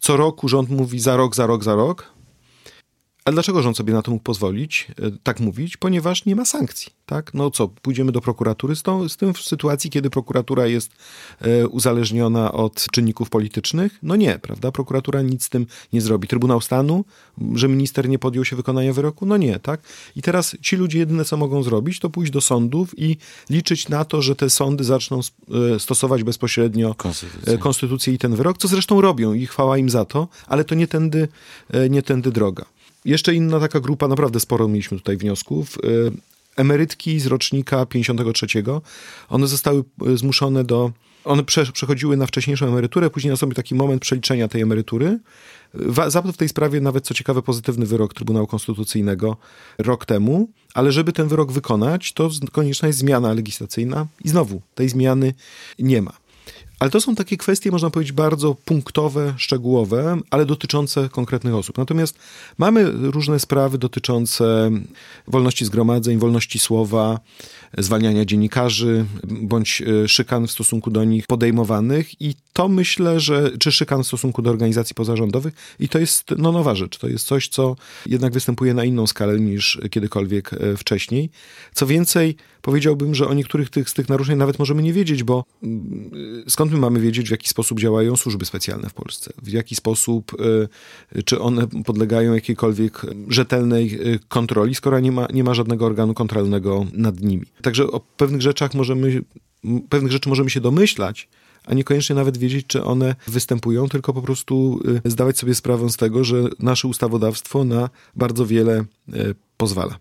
co 0.00 0.16
roku 0.16 0.48
rząd 0.48 0.70
mówi 0.70 1.00
za 1.00 1.16
rok, 1.16 1.34
za 1.34 1.46
rok, 1.46 1.64
za 1.64 1.74
rok, 1.74 2.12
A 3.24 3.32
dlaczego 3.32 3.62
rząd 3.62 3.76
sobie 3.76 3.92
na 3.92 4.02
to 4.02 4.10
mógł 4.10 4.24
pozwolić, 4.24 4.86
e, 5.02 5.10
tak 5.22 5.40
mówić? 5.40 5.76
Ponieważ 5.76 6.24
nie 6.24 6.36
ma 6.36 6.44
sankcji, 6.44 6.92
tak? 7.06 7.34
No 7.34 7.50
co, 7.50 7.68
pójdziemy 7.68 8.12
do 8.12 8.20
prokuratury 8.20 8.76
z, 8.76 8.82
tą, 8.82 9.08
z 9.08 9.16
tym 9.16 9.34
w 9.34 9.40
sytuacji, 9.40 9.90
kiedy 9.90 10.10
prokuratura 10.10 10.66
jest 10.66 10.90
e, 11.40 11.68
uzależniona 11.68 12.52
od 12.52 12.86
czynników 12.90 13.30
politycznych? 13.30 13.98
No 14.02 14.16
nie, 14.16 14.38
prawda? 14.38 14.72
Prokuratura 14.72 15.22
nic 15.22 15.44
z 15.44 15.48
tym 15.48 15.66
nie 15.92 16.00
zrobi. 16.00 16.28
Trybunał 16.28 16.60
Stanu, 16.60 17.04
że 17.54 17.68
minister 17.68 18.08
nie 18.08 18.18
podjął 18.18 18.44
się 18.44 18.56
wykonania 18.56 18.92
wyroku? 18.92 19.26
No 19.26 19.36
nie, 19.36 19.58
tak? 19.58 19.80
I 20.16 20.22
teraz 20.22 20.56
ci 20.62 20.76
ludzie 20.76 20.98
jedyne, 20.98 21.24
co 21.24 21.36
mogą 21.36 21.62
zrobić, 21.62 21.98
to 21.98 22.10
pójść 22.10 22.32
do 22.32 22.40
sądów 22.40 22.98
i 22.98 23.16
liczyć 23.50 23.88
na 23.88 24.04
to, 24.04 24.22
że 24.22 24.36
te 24.36 24.50
sądy 24.50 24.84
zaczną 24.84 25.20
e, 25.74 25.80
stosować 25.80 26.24
bezpośrednio 26.24 26.94
konstytucję. 26.94 27.58
konstytucję 27.58 28.14
i 28.14 28.18
ten 28.18 28.34
wyrok, 28.34 28.58
co 28.58 28.68
zresztą 28.68 29.00
robią 29.00 29.32
i 29.32 29.46
chwała 29.46 29.78
im 29.78 29.90
za 29.90 30.04
to, 30.04 30.28
ale 30.46 30.64
to 30.64 30.74
nie 30.74 30.86
tędy, 30.86 31.28
nie 31.90 32.02
tędy 32.02 32.32
droga. 32.32 32.64
Jeszcze 33.04 33.34
inna 33.34 33.60
taka 33.60 33.80
grupa, 33.80 34.08
naprawdę 34.08 34.40
sporo 34.40 34.68
mieliśmy 34.68 34.98
tutaj 34.98 35.16
wniosków. 35.16 35.78
Y, 35.78 36.12
emerytki 36.56 37.20
z 37.20 37.26
rocznika 37.26 37.86
53. 37.86 38.46
One 39.28 39.46
zostały 39.46 39.84
y, 40.06 40.16
zmuszone 40.16 40.64
do. 40.64 40.90
One 41.24 41.44
przechodziły 41.72 42.16
na 42.16 42.26
wcześniejszą 42.26 42.66
emeryturę, 42.66 43.10
później 43.10 43.30
nastąpił 43.30 43.54
taki 43.54 43.74
moment 43.74 44.02
przeliczenia 44.02 44.48
tej 44.48 44.62
emerytury. 44.62 45.18
Zapadł 46.08 46.32
w 46.32 46.36
tej 46.36 46.48
sprawie 46.48 46.80
nawet, 46.80 47.04
co 47.04 47.14
ciekawe, 47.14 47.42
pozytywny 47.42 47.86
wyrok 47.86 48.14
Trybunału 48.14 48.46
Konstytucyjnego 48.46 49.36
rok 49.78 50.06
temu, 50.06 50.48
ale 50.74 50.92
żeby 50.92 51.12
ten 51.12 51.28
wyrok 51.28 51.52
wykonać, 51.52 52.12
to 52.12 52.30
konieczna 52.52 52.88
jest 52.88 52.98
zmiana 52.98 53.32
legislacyjna 53.32 54.06
i 54.24 54.28
znowu 54.28 54.62
tej 54.74 54.88
zmiany 54.88 55.34
nie 55.78 56.02
ma. 56.02 56.12
Ale 56.80 56.90
to 56.90 57.00
są 57.00 57.14
takie 57.14 57.36
kwestie, 57.36 57.70
można 57.70 57.90
powiedzieć, 57.90 58.12
bardzo 58.12 58.54
punktowe, 58.54 59.34
szczegółowe, 59.36 60.18
ale 60.30 60.46
dotyczące 60.46 61.08
konkretnych 61.08 61.54
osób. 61.54 61.78
Natomiast 61.78 62.18
mamy 62.58 62.90
różne 62.90 63.40
sprawy 63.40 63.78
dotyczące 63.78 64.70
wolności 65.28 65.64
zgromadzeń, 65.64 66.18
wolności 66.18 66.58
słowa, 66.58 67.20
zwalniania 67.78 68.24
dziennikarzy, 68.24 69.04
bądź 69.24 69.82
e, 69.82 70.08
szykan 70.08 70.46
w 70.46 70.50
stosunku 70.50 70.90
do 70.90 71.04
nich 71.04 71.26
podejmowanych 71.26 72.20
i 72.20 72.34
to 72.52 72.68
myślę, 72.68 73.20
że, 73.20 73.58
czy 73.58 73.72
szykan 73.72 74.02
w 74.02 74.06
stosunku 74.06 74.42
do 74.42 74.50
organizacji 74.50 74.94
pozarządowych 74.94 75.54
i 75.80 75.88
to 75.88 75.98
jest 75.98 76.24
no, 76.38 76.52
nowa 76.52 76.74
rzecz. 76.74 76.98
To 76.98 77.08
jest 77.08 77.26
coś, 77.26 77.48
co 77.48 77.76
jednak 78.06 78.32
występuje 78.32 78.74
na 78.74 78.84
inną 78.84 79.06
skalę 79.06 79.40
niż 79.40 79.78
kiedykolwiek 79.90 80.52
e, 80.52 80.76
wcześniej. 80.76 81.30
Co 81.74 81.86
więcej, 81.86 82.36
powiedziałbym, 82.62 83.14
że 83.14 83.28
o 83.28 83.34
niektórych 83.34 83.70
tych, 83.70 83.90
z 83.90 83.94
tych 83.94 84.08
naruszeń 84.08 84.38
nawet 84.38 84.58
możemy 84.58 84.82
nie 84.82 84.92
wiedzieć, 84.92 85.22
bo 85.22 85.44
mm, 85.62 86.10
skąd 86.48 86.72
my 86.72 86.78
mamy 86.78 87.00
wiedzieć, 87.00 87.28
w 87.28 87.30
jaki 87.30 87.48
sposób 87.48 87.80
działają 87.80 88.16
służby 88.16 88.44
specjalne 88.44 88.88
w 88.88 88.94
Polsce? 88.94 89.32
W 89.42 89.48
jaki 89.48 89.74
sposób, 89.74 90.32
e, 91.14 91.22
czy 91.22 91.40
one 91.40 91.66
podlegają 91.66 92.34
jakiejkolwiek 92.34 93.06
rzetelnej 93.28 93.98
kontroli, 94.28 94.74
skoro 94.74 95.00
nie 95.00 95.12
ma, 95.12 95.26
nie 95.32 95.44
ma 95.44 95.54
żadnego 95.54 95.86
organu 95.86 96.14
kontrolnego 96.14 96.86
nad 96.92 97.20
nimi. 97.20 97.46
Także 97.62 97.86
o 97.86 98.00
pewnych 98.16 98.42
rzeczach 98.42 98.74
możemy, 98.74 99.22
pewnych 99.88 100.12
rzeczy 100.12 100.28
możemy 100.28 100.50
się 100.50 100.60
domyślać, 100.60 101.28
a 101.66 101.74
niekoniecznie 101.74 102.16
nawet 102.16 102.38
wiedzieć, 102.38 102.66
czy 102.66 102.84
one 102.84 103.14
występują, 103.28 103.88
tylko 103.88 104.12
po 104.12 104.22
prostu 104.22 104.80
y, 105.06 105.10
zdawać 105.10 105.38
sobie 105.38 105.54
sprawę 105.54 105.90
z 105.90 105.96
tego, 105.96 106.24
że 106.24 106.42
nasze 106.58 106.88
ustawodawstwo 106.88 107.64
na 107.64 107.90
bardzo 108.16 108.46
wiele 108.46 108.84
y, 109.14 109.34
pozwala. 109.56 109.98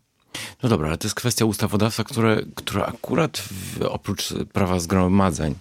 No 0.63 0.69
dobra, 0.69 0.87
ale 0.87 0.97
to 0.97 1.07
jest 1.07 1.15
kwestia 1.15 1.45
ustawodawstwa, 1.45 2.03
które, 2.03 2.41
które 2.55 2.85
akurat 2.85 3.37
w, 3.37 3.81
oprócz 3.81 4.33
prawa 4.53 4.79
zgromadzeń 4.79 5.55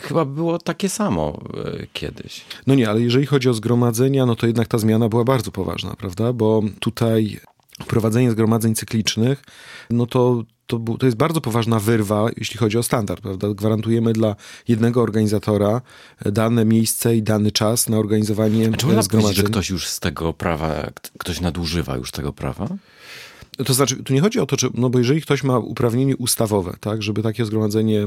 chyba 0.00 0.24
było 0.24 0.58
takie 0.58 0.88
samo 0.88 1.40
y, 1.82 1.86
kiedyś. 1.92 2.44
No 2.66 2.74
nie, 2.74 2.90
ale 2.90 3.00
jeżeli 3.00 3.26
chodzi 3.26 3.48
o 3.48 3.54
zgromadzenia, 3.54 4.26
no 4.26 4.36
to 4.36 4.46
jednak 4.46 4.68
ta 4.68 4.78
zmiana 4.78 5.08
była 5.08 5.24
bardzo 5.24 5.50
poważna, 5.50 5.96
prawda? 5.96 6.32
Bo 6.32 6.62
tutaj 6.80 7.40
wprowadzenie 7.82 8.30
zgromadzeń 8.30 8.74
cyklicznych, 8.74 9.44
no 9.90 10.06
to 10.06 10.42
to, 10.66 10.78
to 10.98 11.06
jest 11.06 11.18
bardzo 11.18 11.40
poważna 11.40 11.80
wyrwa, 11.80 12.28
jeśli 12.36 12.58
chodzi 12.58 12.78
o 12.78 12.82
standard, 12.82 13.20
prawda? 13.20 13.48
Gwarantujemy 13.54 14.12
dla 14.12 14.36
jednego 14.68 15.02
organizatora 15.02 15.80
dane 16.20 16.64
miejsce 16.64 17.16
i 17.16 17.22
dany 17.22 17.52
czas 17.52 17.88
na 17.88 17.98
organizowanie 17.98 18.70
A 18.74 18.76
czy 18.76 19.02
zgromadzeń. 19.02 19.34
że 19.34 19.42
ktoś 19.42 19.70
już 19.70 19.88
z 19.88 20.00
tego 20.00 20.32
prawa, 20.32 20.90
ktoś 21.18 21.40
nadużywa 21.40 21.96
już 21.96 22.10
tego 22.10 22.32
prawa? 22.32 22.68
To 23.66 23.74
znaczy, 23.74 23.96
tu 23.96 24.14
nie 24.14 24.20
chodzi 24.20 24.40
o 24.40 24.46
to, 24.46 24.56
czy, 24.56 24.68
no 24.74 24.90
bo 24.90 24.98
jeżeli 24.98 25.22
ktoś 25.22 25.42
ma 25.44 25.58
uprawnienie 25.58 26.16
ustawowe, 26.16 26.76
tak, 26.80 27.02
żeby 27.02 27.22
takie 27.22 27.44
zgromadzenie 27.44 28.02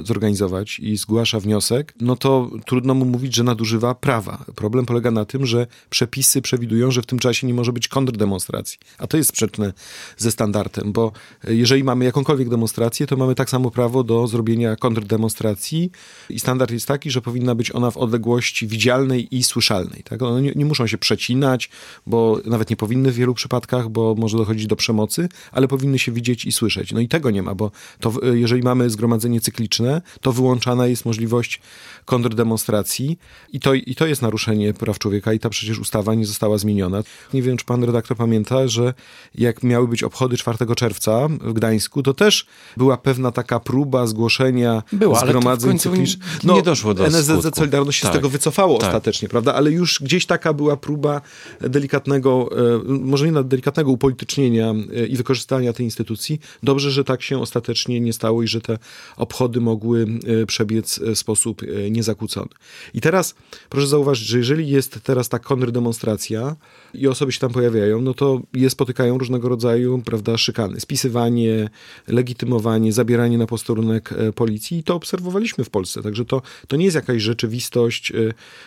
y, 0.00 0.04
zorganizować 0.04 0.78
i 0.78 0.96
zgłasza 0.96 1.40
wniosek, 1.40 1.94
no 2.00 2.16
to 2.16 2.50
trudno 2.66 2.94
mu 2.94 3.04
mówić, 3.04 3.34
że 3.34 3.42
nadużywa 3.42 3.94
prawa. 3.94 4.44
Problem 4.54 4.86
polega 4.86 5.10
na 5.10 5.24
tym, 5.24 5.46
że 5.46 5.66
przepisy 5.90 6.42
przewidują, 6.42 6.90
że 6.90 7.02
w 7.02 7.06
tym 7.06 7.18
czasie 7.18 7.46
nie 7.46 7.54
może 7.54 7.72
być 7.72 7.88
kontrdemonstracji. 7.88 8.78
A 8.98 9.06
to 9.06 9.16
jest 9.16 9.28
sprzeczne 9.28 9.72
ze 10.16 10.30
standardem, 10.30 10.92
bo 10.92 11.12
jeżeli 11.48 11.84
mamy 11.84 12.04
jakąkolwiek 12.04 12.48
demonstrację, 12.48 13.06
to 13.06 13.16
mamy 13.16 13.34
tak 13.34 13.50
samo 13.50 13.70
prawo 13.70 14.04
do 14.04 14.26
zrobienia 14.26 14.76
kontrdemonstracji 14.76 15.90
i 16.30 16.40
standard 16.40 16.70
jest 16.70 16.86
taki, 16.86 17.10
że 17.10 17.22
powinna 17.22 17.54
być 17.54 17.74
ona 17.74 17.90
w 17.90 17.96
odległości 17.96 18.66
widzialnej 18.66 19.36
i 19.36 19.44
słyszalnej. 19.44 20.02
Tak? 20.02 20.22
One 20.22 20.42
nie, 20.42 20.52
nie 20.56 20.64
muszą 20.64 20.86
się 20.86 20.98
przecinać, 20.98 21.70
bo 22.06 22.40
nawet 22.44 22.70
nie 22.70 22.76
powinny 22.76 23.12
w 23.12 23.14
wielu 23.14 23.34
przypadkach, 23.34 23.88
bo 23.88 24.14
może 24.18 24.36
dochodzić 24.36 24.66
do 24.66 24.73
przemocy, 24.76 25.28
ale 25.52 25.68
powinny 25.68 25.98
się 25.98 26.12
widzieć 26.12 26.44
i 26.44 26.52
słyszeć. 26.52 26.92
No 26.92 27.00
i 27.00 27.08
tego 27.08 27.30
nie 27.30 27.42
ma, 27.42 27.54
bo 27.54 27.70
to, 28.00 28.12
jeżeli 28.32 28.62
mamy 28.62 28.90
zgromadzenie 28.90 29.40
cykliczne, 29.40 30.02
to 30.20 30.32
wyłączana 30.32 30.86
jest 30.86 31.04
możliwość 31.04 31.60
kontrdemonstracji 32.04 33.18
i 33.52 33.60
to, 33.60 33.74
i 33.74 33.94
to 33.94 34.06
jest 34.06 34.22
naruszenie 34.22 34.74
praw 34.74 34.98
człowieka 34.98 35.32
i 35.32 35.38
ta 35.38 35.48
przecież 35.48 35.78
ustawa 35.78 36.14
nie 36.14 36.26
została 36.26 36.58
zmieniona. 36.58 37.02
Nie 37.34 37.42
wiem, 37.42 37.56
czy 37.56 37.64
pan 37.64 37.84
redaktor 37.84 38.16
pamięta, 38.16 38.68
że 38.68 38.94
jak 39.34 39.62
miały 39.62 39.88
być 39.88 40.02
obchody 40.02 40.36
4 40.36 40.58
czerwca 40.76 41.28
w 41.28 41.52
Gdańsku, 41.52 42.02
to 42.02 42.14
też 42.14 42.46
była 42.76 42.96
pewna 42.96 43.30
taka 43.30 43.60
próba 43.60 44.06
zgłoszenia 44.06 44.82
była, 44.92 45.20
zgromadzeń 45.20 45.78
cyklicznych. 45.78 46.38
No, 46.44 46.54
nie 46.54 46.62
doszło 46.62 46.94
do 46.94 47.06
NSZZ 47.06 47.26
skutku. 47.26 47.50
Solidarność 47.56 47.98
się 47.98 48.02
tak, 48.02 48.12
z 48.12 48.14
tego 48.14 48.28
wycofało 48.28 48.78
tak. 48.78 48.88
ostatecznie, 48.88 49.28
prawda? 49.28 49.54
Ale 49.54 49.70
już 49.70 50.02
gdzieś 50.02 50.26
taka 50.26 50.52
była 50.52 50.76
próba 50.76 51.20
delikatnego, 51.60 52.50
e, 52.52 52.80
może 52.88 53.30
nie 53.30 53.42
delikatnego 53.44 53.90
upolitycznienia 53.90 54.63
E, 54.70 55.06
i 55.06 55.16
wykorzystania 55.16 55.72
tej 55.72 55.86
instytucji. 55.86 56.40
Dobrze, 56.62 56.90
że 56.90 57.04
tak 57.04 57.22
się 57.22 57.40
ostatecznie 57.40 58.00
nie 58.00 58.12
stało 58.12 58.42
i 58.42 58.48
że 58.48 58.60
te 58.60 58.78
obchody 59.16 59.60
mogły 59.60 60.06
e, 60.42 60.46
przebiec 60.46 61.00
w 61.14 61.18
sposób 61.18 61.62
e, 61.62 61.90
niezakłócony. 61.90 62.48
I 62.94 63.00
teraz 63.00 63.34
proszę 63.68 63.86
zauważyć, 63.86 64.26
że 64.26 64.38
jeżeli 64.38 64.68
jest 64.68 65.00
teraz 65.02 65.28
ta 65.28 65.38
kontrdemonstracja 65.38 66.56
i 66.94 67.08
osoby 67.08 67.32
się 67.32 67.40
tam 67.40 67.52
pojawiają, 67.52 68.00
no 68.00 68.14
to 68.14 68.40
je 68.52 68.70
spotykają 68.70 69.18
różnego 69.18 69.48
rodzaju, 69.48 70.02
prawda, 70.04 70.36
szykany, 70.36 70.80
spisywanie, 70.80 71.70
legitymowanie, 72.08 72.92
zabieranie 72.92 73.38
na 73.38 73.46
posterunek 73.46 74.10
policji 74.34 74.78
i 74.78 74.82
to 74.82 74.94
obserwowaliśmy 74.94 75.64
w 75.64 75.70
Polsce. 75.70 76.02
Także 76.02 76.24
to, 76.24 76.42
to 76.68 76.76
nie 76.76 76.84
jest 76.84 76.94
jakaś 76.94 77.22
rzeczywistość, 77.22 78.12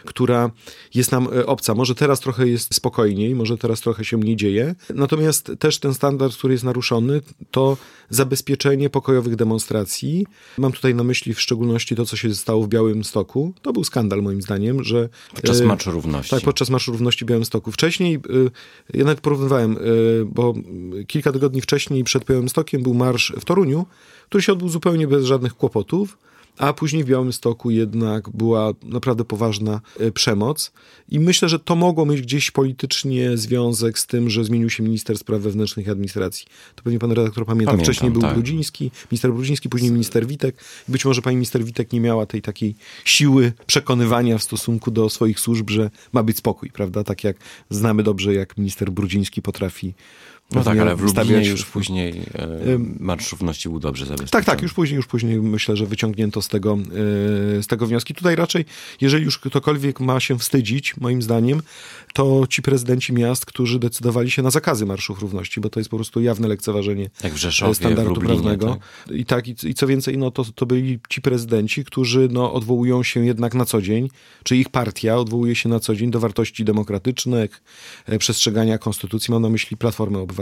która 0.05 0.51
jest 0.95 1.11
nam 1.11 1.27
obca. 1.45 1.75
Może 1.75 1.95
teraz 1.95 2.19
trochę 2.19 2.47
jest 2.47 2.75
spokojniej, 2.75 3.35
może 3.35 3.57
teraz 3.57 3.81
trochę 3.81 4.05
się 4.05 4.17
mniej 4.17 4.35
dzieje, 4.35 4.75
natomiast 4.95 5.51
też 5.59 5.79
standard, 5.93 6.35
który 6.35 6.53
jest 6.53 6.63
naruszony, 6.63 7.21
to 7.51 7.77
zabezpieczenie 8.09 8.89
pokojowych 8.89 9.35
demonstracji. 9.35 10.25
Mam 10.57 10.71
tutaj 10.71 10.95
na 10.95 11.03
myśli 11.03 11.33
w 11.33 11.41
szczególności 11.41 11.95
to, 11.95 12.05
co 12.05 12.17
się 12.17 12.35
stało 12.35 12.63
w 12.63 12.67
Białym 12.67 13.03
Stoku. 13.03 13.53
To 13.61 13.73
był 13.73 13.83
skandal 13.83 14.21
moim 14.21 14.41
zdaniem, 14.41 14.83
że... 14.83 15.09
Podczas 15.35 15.61
e, 15.61 15.65
Marszu 15.65 15.91
Równości. 15.91 16.31
Tak, 16.31 16.43
podczas 16.43 16.69
Marszu 16.69 16.91
Równości 16.91 17.25
w 17.25 17.27
Białym 17.27 17.45
Stoku. 17.45 17.71
Wcześniej, 17.71 18.15
e, 18.15 18.19
ja 18.97 19.05
nawet 19.05 19.21
porównywałem, 19.21 19.71
e, 19.71 19.79
bo 20.25 20.53
kilka 21.07 21.31
tygodni 21.31 21.61
wcześniej 21.61 22.03
przed 22.03 22.25
Białym 22.25 22.49
Stokiem 22.49 22.83
był 22.83 22.93
marsz 22.93 23.33
w 23.39 23.45
Toruniu, 23.45 23.85
który 24.29 24.41
się 24.41 24.53
odbył 24.53 24.69
zupełnie 24.69 25.07
bez 25.07 25.25
żadnych 25.25 25.53
kłopotów 25.53 26.17
a 26.57 26.73
później 26.73 27.03
w 27.03 27.07
Białymstoku 27.07 27.71
jednak 27.71 28.29
była 28.29 28.73
naprawdę 28.83 29.25
poważna 29.25 29.81
e, 29.99 30.11
przemoc. 30.11 30.71
I 31.09 31.19
myślę, 31.19 31.49
że 31.49 31.59
to 31.59 31.75
mogło 31.75 32.05
mieć 32.05 32.21
gdzieś 32.21 32.51
politycznie 32.51 33.37
związek 33.37 33.99
z 33.99 34.07
tym, 34.07 34.29
że 34.29 34.43
zmienił 34.43 34.69
się 34.69 34.83
minister 34.83 35.17
spraw 35.17 35.41
wewnętrznych 35.41 35.87
i 35.87 35.89
administracji. 35.89 36.45
To 36.75 36.83
pewnie 36.83 36.99
pan 36.99 37.11
redaktor 37.11 37.45
pamięta. 37.45 37.71
Pamiętam, 37.71 37.93
Wcześniej 37.93 38.11
był 38.11 38.21
tak. 38.21 38.33
Brudziński, 38.33 38.91
minister 39.11 39.33
Brudziński, 39.33 39.69
później 39.69 39.91
minister 39.91 40.27
Witek. 40.27 40.63
Być 40.87 41.05
może 41.05 41.21
pani 41.21 41.35
minister 41.35 41.63
Witek 41.63 41.93
nie 41.93 42.01
miała 42.01 42.25
tej 42.25 42.41
takiej 42.41 42.75
siły 43.05 43.53
przekonywania 43.65 44.37
w 44.37 44.43
stosunku 44.43 44.91
do 44.91 45.09
swoich 45.09 45.39
służb, 45.39 45.69
że 45.69 45.89
ma 46.13 46.23
być 46.23 46.37
spokój, 46.37 46.71
prawda? 46.71 47.03
Tak 47.03 47.23
jak 47.23 47.37
znamy 47.69 48.03
dobrze, 48.03 48.33
jak 48.33 48.57
minister 48.57 48.91
Brudziński 48.91 49.41
potrafi 49.41 49.93
No 50.51 50.63
tak, 50.63 50.79
ale 50.79 50.95
w 50.95 51.01
Lublinie 51.01 51.49
już 51.49 51.65
później 51.65 52.21
e, 52.35 52.77
Marsz 52.99 53.31
Równości 53.31 53.69
był 53.69 53.79
dobrze 53.79 54.05
zabezpieczony. 54.05 54.31
Tak, 54.31 54.45
tak, 54.45 54.61
już 54.61 54.73
później, 54.73 54.95
już 54.95 55.07
później 55.07 55.41
myślę, 55.41 55.77
że 55.77 55.85
wyciągnięto 55.85 56.41
z 56.41 56.47
tego, 56.47 56.77
yy, 56.77 57.63
z 57.63 57.67
tego 57.67 57.87
wnioski. 57.87 58.13
Tutaj 58.13 58.35
raczej, 58.35 58.65
jeżeli 59.01 59.25
już 59.25 59.39
ktokolwiek 59.39 59.99
ma 59.99 60.19
się 60.19 60.39
wstydzić, 60.39 60.97
moim 60.97 61.21
zdaniem, 61.21 61.61
to 62.13 62.43
ci 62.49 62.61
prezydenci 62.61 63.13
miast, 63.13 63.45
którzy 63.45 63.79
decydowali 63.79 64.31
się 64.31 64.41
na 64.41 64.51
zakazy 64.51 64.85
marszów 64.85 65.19
równości, 65.19 65.61
bo 65.61 65.69
to 65.69 65.79
jest 65.79 65.89
po 65.89 65.97
prostu 65.97 66.21
jawne 66.21 66.47
lekceważenie 66.47 67.09
Jak 67.23 67.33
w 67.33 67.37
Rzeszowie, 67.37 67.75
standardu 67.75 68.13
w 68.13 68.15
Lublinie, 68.15 68.35
prawnego. 68.35 68.77
tak? 69.05 69.15
I 69.15 69.25
tak, 69.25 69.47
i, 69.47 69.55
i 69.63 69.73
co 69.73 69.87
więcej, 69.87 70.17
no 70.17 70.31
to, 70.31 70.45
to 70.55 70.65
byli 70.65 70.99
ci 71.09 71.21
prezydenci, 71.21 71.85
którzy 71.85 72.27
no, 72.31 72.53
odwołują 72.53 73.03
się 73.03 73.25
jednak 73.25 73.53
na 73.53 73.65
co 73.65 73.81
dzień, 73.81 74.09
czy 74.43 74.57
ich 74.57 74.69
partia 74.69 75.17
odwołuje 75.17 75.55
się 75.55 75.69
na 75.69 75.79
co 75.79 75.95
dzień 75.95 76.11
do 76.11 76.19
wartości 76.19 76.65
demokratycznych, 76.65 77.63
e, 78.05 78.19
przestrzegania 78.19 78.77
konstytucji, 78.77 79.31
mam 79.31 79.41
na 79.41 79.49
myśli 79.49 79.77
Platformę 79.77 80.19
Obywatelską, 80.19 80.36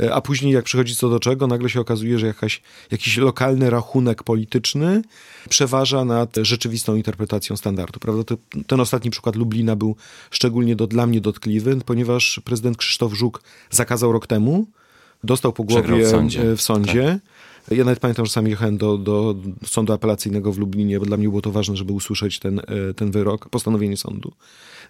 E, 0.00 0.14
a 0.14 0.20
później 0.20 0.52
jak 0.52 0.64
przychodzi 0.64 0.96
co 0.96 1.08
do 1.08 1.20
czego, 1.20 1.46
nagle 1.46 1.68
się 1.70 1.80
okazuje, 1.80 2.18
że 2.18 2.26
jakaś, 2.26 2.62
jakiś 2.90 3.16
lokalny 3.16 3.70
rachunek 3.70 4.22
polityczny 4.22 5.02
przeważa 5.48 6.04
nad 6.04 6.36
rzeczywistą 6.42 6.96
interpretacją 6.96 7.56
standardu, 7.56 8.00
prawda? 8.00 8.36
Ten 8.66 8.80
ostatni 8.80 9.10
przykład 9.10 9.36
Lublina 9.36 9.76
był 9.76 9.96
szczególnie 10.30 10.76
do, 10.76 10.86
dla 10.86 11.06
mnie 11.06 11.20
dotkliwy, 11.20 11.76
ponieważ 11.86 12.40
prezydent 12.44 12.76
Krzysztof 12.76 13.12
Żuk 13.12 13.42
zakazał 13.70 14.12
rok 14.12 14.26
temu, 14.26 14.66
dostał 15.24 15.52
po 15.52 15.64
głowie 15.64 16.04
w 16.04 16.08
sądzie. 16.10 16.56
w 16.56 16.62
sądzie. 16.62 17.18
Ja 17.70 17.84
nawet 17.84 17.98
pamiętam, 18.00 18.26
że 18.26 18.32
sam 18.32 18.46
jechałem 18.46 18.78
do, 18.78 18.98
do 18.98 19.34
sądu 19.66 19.92
apelacyjnego 19.92 20.52
w 20.52 20.58
Lublinie, 20.58 21.00
bo 21.00 21.06
dla 21.06 21.16
mnie 21.16 21.28
było 21.28 21.40
to 21.40 21.50
ważne, 21.50 21.76
żeby 21.76 21.92
usłyszeć 21.92 22.38
ten, 22.38 22.58
e, 22.58 22.94
ten 22.96 23.10
wyrok, 23.10 23.48
postanowienie 23.48 23.96
sądu 23.96 24.32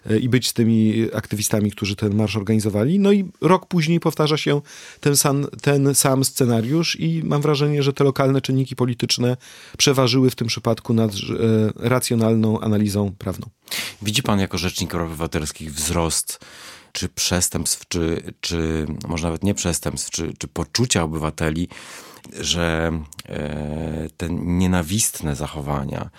e, 0.05 0.19
i 0.19 0.29
być 0.29 0.47
z 0.47 0.53
tymi 0.53 1.07
aktywistami, 1.13 1.71
którzy 1.71 1.95
ten 1.95 2.15
marsz 2.15 2.35
organizowali. 2.35 2.99
No 2.99 3.11
i 3.11 3.25
rok 3.41 3.65
później 3.65 3.99
powtarza 3.99 4.37
się 4.37 4.61
ten 4.99 5.17
sam, 5.17 5.47
ten 5.61 5.95
sam 5.95 6.23
scenariusz 6.23 6.99
i 6.99 7.21
mam 7.23 7.41
wrażenie, 7.41 7.83
że 7.83 7.93
te 7.93 8.03
lokalne 8.03 8.41
czynniki 8.41 8.75
polityczne 8.75 9.37
przeważyły 9.77 10.29
w 10.29 10.35
tym 10.35 10.47
przypadku 10.47 10.93
nad 10.93 11.11
e, 11.11 11.15
racjonalną 11.89 12.59
analizą 12.59 13.11
prawną. 13.17 13.47
Widzi 14.01 14.23
pan 14.23 14.39
jako 14.39 14.57
rzecznik 14.57 14.91
praw 14.91 15.07
obywatelskich 15.07 15.73
wzrost 15.73 16.39
czy 16.91 17.09
przestępstw, 17.09 17.87
czy, 17.87 18.33
czy 18.41 18.85
może 19.07 19.27
nawet 19.27 19.43
nie 19.43 19.53
przestępstw, 19.53 20.09
czy, 20.11 20.33
czy 20.37 20.47
poczucia 20.47 21.03
obywateli, 21.03 21.67
że 22.39 22.91
e, 23.29 24.07
te 24.17 24.29
nienawistne 24.29 25.35
zachowania 25.35 26.09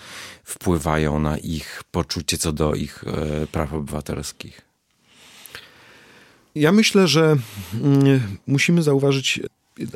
wpływają 0.45 1.19
na 1.19 1.39
ich 1.39 1.83
poczucie 1.91 2.39
co 2.39 2.53
do 2.53 2.75
ich 2.75 3.05
e, 3.07 3.47
praw 3.47 3.73
obywatelskich? 3.73 4.61
Ja 6.55 6.73
myślę, 6.73 7.09
że 7.09 7.37
mm, 7.75 8.21
musimy 8.47 8.83
zauważyć 8.83 9.41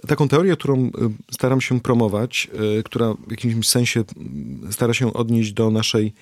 taką 0.06 0.28
teorię, 0.28 0.56
którą 0.56 0.87
y, 0.87 0.90
staram 1.33 1.61
się 1.61 1.80
promować, 1.80 2.50
która 2.85 3.14
w 3.26 3.30
jakimś 3.30 3.68
sensie 3.68 4.04
mm, 4.16 4.73
stara 4.73 4.95
się 4.95 5.12
odnieść 5.12 5.52
do 5.52 5.71
naszej 5.71 6.12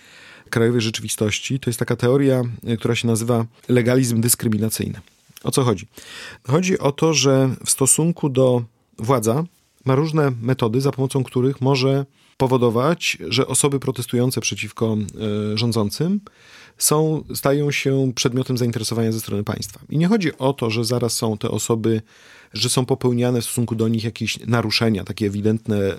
krajowej 0.51 0.81
rzeczywistości. 0.81 1.61
To 1.61 1.71
jest 1.71 1.79
taka 1.79 1.97
teoria, 1.97 2.43
y, 2.69 2.77
która 2.77 2.95
się 2.95 3.07
nazywa 3.07 3.47
legalizm 3.69 4.21
dyskryminacyjny. 4.21 5.01
O 5.45 5.51
co 5.51 5.63
chodzi? 5.63 5.87
Chodzi 6.49 6.79
o 6.79 6.93
to, 6.93 7.15
że 7.15 7.51
w 7.67 7.71
stosunku 7.71 8.29
do 8.29 8.63
władza 8.99 9.45
ma 9.85 9.95
różne 9.95 10.33
metody, 10.43 10.81
za 10.81 10.93
pomocą 10.93 11.25
których 11.25 11.61
może 11.61 12.07
powodować, 12.37 13.19
że 13.29 13.47
osoby 13.47 13.81
protestujące 13.81 14.41
przeciwko 14.41 14.97
y, 15.55 15.59
rządzącym 15.59 16.21
są, 16.79 17.25
stają 17.35 17.71
się 17.71 18.13
przedmiotem 18.15 18.59
zainteresowania 18.59 19.13
ze 19.13 19.21
strony 19.21 19.45
państwa. 19.45 19.81
I 19.91 19.99
nie 19.99 20.09
chodzi 20.09 20.39
o 20.39 20.53
to, 20.53 20.71
że 20.71 20.85
zaraz 20.85 21.13
są 21.13 21.39
te 21.39 21.51
osoby, 21.51 22.03
że 22.55 22.69
są 22.69 22.87
popełniane 22.87 23.41
w 23.41 23.45
stosunku 23.45 23.75
do 23.75 23.89
nich 23.89 24.05
jakieś 24.05 24.39
naruszenia, 24.47 25.05
takie 25.05 25.27
ewidentne 25.27 25.77
e, 25.77 25.97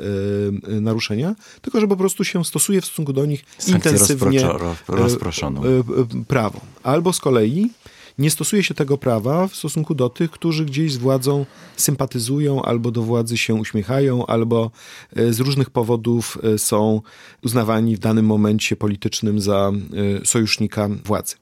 e, 0.78 0.82
naruszenia, 0.82 1.36
tylko 1.62 1.80
że 1.80 1.88
po 1.88 1.98
prostu 1.98 2.24
się 2.24 2.46
stosuje 2.46 2.82
w 2.82 2.86
stosunku 2.86 3.14
do 3.14 3.26
nich 3.26 3.46
Sankcję 3.58 3.92
intensywnie 3.92 4.48
rozproszoną. 4.88 5.64
e, 5.64 5.68
e, 5.68 6.24
prawo. 6.28 6.62
Albo 6.84 7.14
z 7.14 7.20
kolei 7.20 7.70
nie 8.18 8.32
stosuje 8.32 8.64
się 8.64 8.74
tego 8.74 8.98
prawa 8.98 9.48
w 9.48 9.56
stosunku 9.56 9.96
do 9.96 10.10
tych, 10.10 10.32
którzy 10.32 10.66
gdzieś 10.66 10.94
z 10.94 10.98
władzą 10.98 11.46
sympatyzują, 11.78 12.62
albo 12.62 12.92
do 12.92 13.02
władzy 13.02 13.38
się 13.38 13.54
uśmiechają, 13.54 14.26
albo 14.26 14.72
z 15.16 15.40
różnych 15.40 15.70
powodów 15.70 16.38
są 16.58 17.02
uznawani 17.44 17.96
w 17.96 18.00
danym 18.00 18.26
momencie 18.26 18.76
politycznym 18.76 19.42
za 19.42 19.72
sojusznika 20.24 20.90
władzy. 21.06 21.36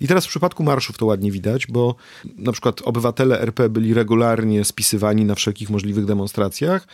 I 0.00 0.08
teraz 0.08 0.26
w 0.26 0.28
przypadku 0.28 0.62
marszów 0.62 0.98
to 0.98 1.06
ładnie 1.06 1.32
widać, 1.32 1.66
bo 1.66 1.94
na 2.36 2.52
przykład 2.52 2.82
obywatele 2.84 3.40
RP 3.40 3.68
byli 3.68 3.94
regularnie 3.94 4.64
spisywani 4.64 5.24
na 5.24 5.34
wszelkich 5.34 5.70
możliwych 5.70 6.04
demonstracjach, 6.04 6.86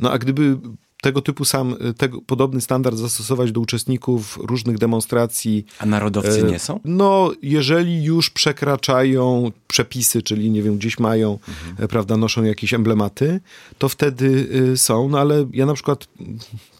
no 0.00 0.12
a 0.12 0.18
gdyby 0.18 0.58
tego 1.02 1.22
typu 1.22 1.44
sam, 1.44 1.76
tego, 1.96 2.20
podobny 2.20 2.60
standard 2.60 2.96
zastosować 2.96 3.52
do 3.52 3.60
uczestników 3.60 4.38
różnych 4.42 4.78
demonstracji. 4.78 5.66
A 5.78 5.86
narodowcy 5.86 6.40
e, 6.40 6.42
nie 6.42 6.58
są? 6.58 6.80
No, 6.84 7.32
jeżeli 7.42 8.04
już 8.04 8.30
przekraczają 8.30 9.52
przepisy, 9.68 10.22
czyli 10.22 10.50
nie 10.50 10.62
wiem, 10.62 10.78
gdzieś 10.78 10.98
mają, 10.98 11.38
e, 11.78 11.88
prawda, 11.88 12.16
noszą 12.16 12.44
jakieś 12.44 12.74
emblematy, 12.74 13.40
to 13.78 13.88
wtedy 13.88 14.48
y, 14.72 14.76
są, 14.76 15.08
no 15.08 15.18
ale 15.18 15.46
ja 15.52 15.66
na 15.66 15.74
przykład 15.74 16.08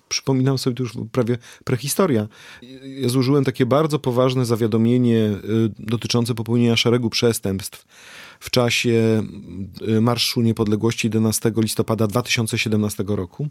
przypominam 0.08 0.58
sobie, 0.58 0.76
to 0.76 0.82
już 0.82 0.92
prawie 1.12 1.38
prehistoria. 1.64 2.28
Ja 3.00 3.08
złożyłem 3.08 3.44
takie 3.44 3.66
bardzo 3.66 3.98
poważne 3.98 4.46
zawiadomienie 4.46 5.16
y, 5.16 5.40
dotyczące 5.78 6.34
popełnienia 6.34 6.76
szeregu 6.76 7.10
przestępstw 7.10 7.84
w 8.40 8.50
czasie 8.50 9.22
y, 9.88 10.00
Marszu 10.00 10.42
Niepodległości 10.42 11.06
11 11.06 11.52
listopada 11.56 12.06
2017 12.06 13.04
roku. 13.06 13.48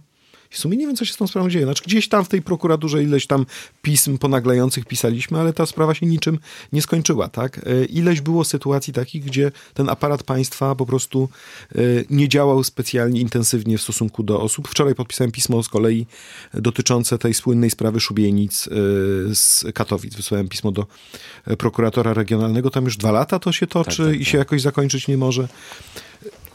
I 0.52 0.56
w 0.56 0.58
sumie 0.58 0.78
nie 0.78 0.88
wiem, 0.88 0.96
co 0.96 1.06
się 1.06 1.14
z 1.14 1.18
tą 1.18 1.28
sprawą 1.28 1.50
dzieje. 1.50 1.66
Znaczy, 1.66 1.84
gdzieś 1.86 2.10
tam 2.10 2.26
w 2.26 2.28
tej 2.28 2.42
prokuraturze 2.42 3.04
ileś 3.04 3.28
tam 3.28 3.46
pism 3.82 4.18
ponaglających 4.18 4.86
pisaliśmy, 4.86 5.40
ale 5.40 5.54
ta 5.54 5.66
sprawa 5.66 5.94
się 5.94 6.06
niczym 6.06 6.40
nie 6.74 6.82
skończyła, 6.82 7.28
tak? 7.30 7.62
E, 7.68 7.86
Ileś 7.86 8.22
było 8.22 8.44
sytuacji 8.44 8.94
takich, 8.94 9.24
gdzie 9.24 9.52
ten 9.74 9.90
aparat 9.90 10.24
państwa 10.24 10.76
po 10.76 10.86
prostu 10.86 11.30
e, 11.76 11.80
nie 12.10 12.30
działał 12.30 12.64
specjalnie 12.64 13.22
intensywnie 13.22 13.78
w 13.78 13.82
stosunku 13.82 14.24
do 14.24 14.42
osób. 14.42 14.68
Wczoraj 14.68 14.96
podpisałem 14.96 15.32
pismo 15.32 15.64
z 15.64 15.70
kolei 15.70 16.06
dotyczące 16.54 17.18
tej 17.18 17.34
słynnej 17.34 17.70
sprawy 17.70 18.00
szubienic 18.00 18.68
e, 18.68 18.72
z 19.36 19.66
Katowic. 19.74 20.16
Wysłałem 20.16 20.48
pismo 20.48 20.72
do 20.72 20.86
prokuratora 21.58 22.14
regionalnego. 22.14 22.70
Tam 22.70 22.86
już 22.86 22.98
dwa 22.98 23.12
lata 23.12 23.40
to 23.40 23.52
się 23.52 23.68
toczy 23.68 23.98
Tak, 23.98 24.06
tak, 24.06 24.16
i 24.16 24.20
tak. 24.20 24.28
się 24.28 24.38
jakoś 24.38 24.62
zakończyć 24.62 25.08
nie 25.08 25.18
może. 25.18 25.48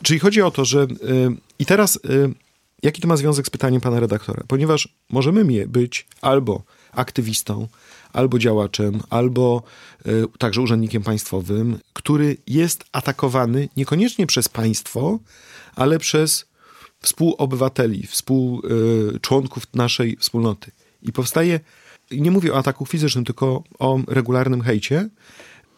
Czyli 0.03 0.19
chodzi 0.19 0.43
o 0.43 0.51
to, 0.51 0.65
że 0.65 0.87
i 1.59 1.67
teraz 1.67 1.99
jaki 2.83 3.03
to 3.03 3.09
ma 3.09 3.17
związek 3.17 3.47
z 3.47 3.51
pytaniem 3.51 3.81
pana 3.81 4.01
redaktora? 4.01 4.45
Ponieważ 4.49 4.89
możemy 5.11 5.67
być 5.69 6.07
albo 6.21 6.63
aktywistą, 6.93 7.69
albo 8.13 8.39
działaczem, 8.39 9.01
albo 9.11 9.63
y, 10.07 10.25
także 10.39 10.61
urzędnikiem 10.61 11.03
państwowym, 11.03 11.79
który 11.93 12.37
jest 12.47 12.85
atakowany 12.93 13.69
niekoniecznie 13.77 14.27
przez 14.27 14.49
państwo, 14.49 15.19
ale 15.75 15.99
przez 15.99 16.47
współobywateli, 17.01 18.07
współczłonków 18.07 19.75
naszej 19.75 20.17
wspólnoty. 20.17 20.71
I 21.03 21.13
powstaje, 21.13 21.61
nie 22.11 22.31
mówię 22.31 22.55
o 22.55 22.59
ataku 22.59 22.87
fizycznym, 22.87 23.25
tylko 23.25 23.63
o 23.79 23.99
regularnym 24.09 24.63
hejcie, 24.63 25.09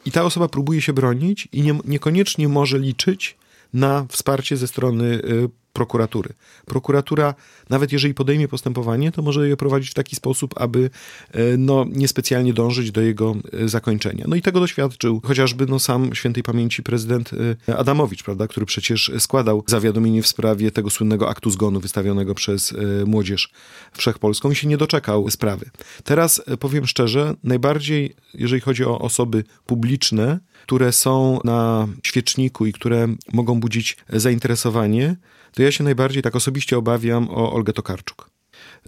i 0.04 0.10
ta 0.10 0.24
osoba 0.24 0.48
próbuje 0.48 0.82
się 0.82 0.92
bronić 0.92 1.48
i 1.52 1.62
nie, 1.62 1.78
niekoniecznie 1.84 2.48
może 2.48 2.78
liczyć 2.78 3.36
na 3.72 4.06
wsparcie 4.08 4.56
ze 4.56 4.68
strony 4.68 5.04
y, 5.04 5.48
prokuratury. 5.72 6.34
Prokuratura, 6.66 7.34
nawet 7.70 7.92
jeżeli 7.92 8.14
podejmie 8.14 8.48
postępowanie, 8.48 9.12
to 9.12 9.22
może 9.22 9.48
je 9.48 9.56
prowadzić 9.56 9.90
w 9.90 9.94
taki 9.94 10.16
sposób, 10.16 10.54
aby 10.56 10.90
y, 11.36 11.58
no, 11.58 11.84
niespecjalnie 11.88 12.54
dążyć 12.54 12.90
do 12.90 13.00
jego 13.00 13.36
y, 13.54 13.68
zakończenia. 13.68 14.24
No 14.28 14.36
i 14.36 14.42
tego 14.42 14.60
doświadczył 14.60 15.20
chociażby 15.24 15.66
no, 15.66 15.78
sam 15.78 16.14
świętej 16.14 16.42
pamięci 16.42 16.82
prezydent 16.82 17.30
y, 17.68 17.76
Adamowicz, 17.76 18.22
prawda, 18.22 18.48
który 18.48 18.66
przecież 18.66 19.10
składał 19.18 19.64
zawiadomienie 19.66 20.22
w 20.22 20.26
sprawie 20.26 20.70
tego 20.70 20.90
słynnego 20.90 21.28
aktu 21.28 21.50
zgonu 21.50 21.80
wystawionego 21.80 22.34
przez 22.34 22.74
Młodzież 23.06 23.50
Wszechpolską 23.92 24.50
i 24.50 24.54
się 24.54 24.68
nie 24.68 24.76
doczekał 24.76 25.30
sprawy. 25.30 25.70
Teraz 26.04 26.42
powiem 26.60 26.86
szczerze, 26.86 27.34
najbardziej, 27.44 28.14
jeżeli 28.34 28.60
chodzi 28.60 28.84
o 28.84 28.98
osoby 28.98 29.44
publiczne, 29.66 30.40
które 30.62 30.92
są 30.92 31.40
na 31.44 31.88
świeczniku 32.02 32.66
i 32.66 32.72
które 32.72 33.08
mogą 33.32 33.60
budzić 33.60 33.96
zainteresowanie, 34.08 35.16
to 35.52 35.62
ja 35.62 35.72
się 35.72 35.84
najbardziej 35.84 36.22
tak 36.22 36.36
osobiście 36.36 36.78
obawiam 36.78 37.28
o 37.30 37.52
Olgę 37.52 37.72
Tokarczuk. 37.72 38.30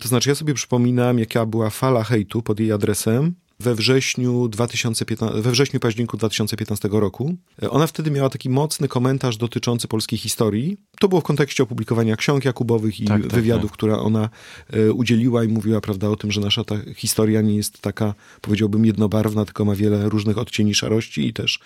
To 0.01 0.09
znaczy, 0.09 0.29
ja 0.29 0.35
sobie 0.35 0.55
przypominam, 0.55 1.19
jaka 1.19 1.47
była 1.47 1.71
fala 1.71 2.05
hejtu 2.05 2.43
pod 2.43 2.61
jej 2.61 2.73
adresem, 2.73 3.35
we 3.61 3.75
wrześniu, 3.75 4.49
2015, 4.49 5.43
we 5.43 5.51
wrześniu 5.51 5.81
październiku 5.81 6.17
2015 6.17 6.89
roku. 6.93 7.37
Ona 7.71 7.87
wtedy 7.87 8.11
miała 8.11 8.31
taki 8.31 8.51
mocny 8.51 8.89
komentarz 8.89 9.37
dotyczący 9.37 9.89
polskiej 9.89 10.19
historii. 10.19 10.77
To 11.01 11.09
było 11.09 11.21
w 11.21 11.25
kontekście 11.25 11.63
opublikowania 11.63 12.17
ksiąg 12.17 12.45
Jakubowych 12.45 13.01
i 13.01 13.05
tak, 13.05 13.23
tak, 13.23 13.33
wywiadów, 13.33 13.71
tak. 13.71 13.77
które 13.77 13.99
ona 13.99 14.29
e, 14.73 14.93
udzieliła 14.93 15.45
i 15.45 15.49
mówiła 15.49 15.81
prawda, 15.81 16.09
o 16.09 16.17
tym, 16.17 16.33
że 16.33 16.41
nasza 16.41 16.65
ta 16.65 16.77
historia 16.97 17.41
nie 17.41 17.57
jest 17.57 17.81
taka, 17.81 18.15
powiedziałbym, 18.41 18.87
jednobarwna, 18.87 19.45
tylko 19.45 19.65
ma 19.65 19.75
wiele 19.75 20.09
różnych 20.09 20.39
odcieni 20.39 20.75
szarości 20.75 21.27
i 21.27 21.33
też 21.33 21.59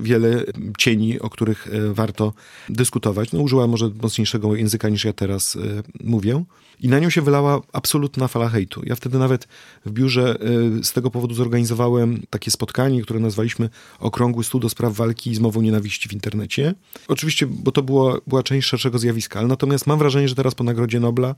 wiele 0.00 0.44
cieni, 0.78 1.20
o 1.20 1.30
których 1.30 1.68
e, 1.68 1.94
warto 1.94 2.32
dyskutować. 2.68 3.32
No, 3.32 3.40
użyła 3.40 3.66
może 3.66 3.90
mocniejszego 4.02 4.56
języka 4.56 4.88
niż 4.88 5.04
ja 5.04 5.12
teraz 5.12 5.56
e, 5.56 5.82
mówię. 6.04 6.44
I 6.80 6.88
na 6.88 6.98
nią 6.98 7.10
się 7.10 7.22
wylała 7.22 7.60
absolutna 7.72 8.28
fala 8.28 8.48
hejtu. 8.48 8.82
Ja 8.86 8.94
wtedy 8.94 9.18
nawet 9.18 9.48
w 9.86 9.90
biurze 9.90 10.38
z 10.82 10.92
tego 10.92 11.05
powodu 11.10 11.34
zorganizowałem 11.34 12.22
takie 12.30 12.50
spotkanie, 12.50 13.02
które 13.02 13.20
nazwaliśmy 13.20 13.70
Okrągły 13.98 14.44
Stół 14.44 14.60
do 14.60 14.68
spraw 14.68 14.94
walki 14.94 15.34
z 15.34 15.38
mową 15.38 15.62
nienawiści 15.62 16.08
w 16.08 16.12
internecie. 16.12 16.74
Oczywiście, 17.08 17.46
bo 17.46 17.72
to 17.72 17.82
było, 17.82 18.20
była 18.26 18.42
część 18.42 18.68
szerszego 18.68 18.98
zjawiska, 18.98 19.38
ale 19.38 19.48
natomiast 19.48 19.86
mam 19.86 19.98
wrażenie, 19.98 20.28
że 20.28 20.34
teraz 20.34 20.54
po 20.54 20.64
Nagrodzie 20.64 21.00
Nobla 21.00 21.34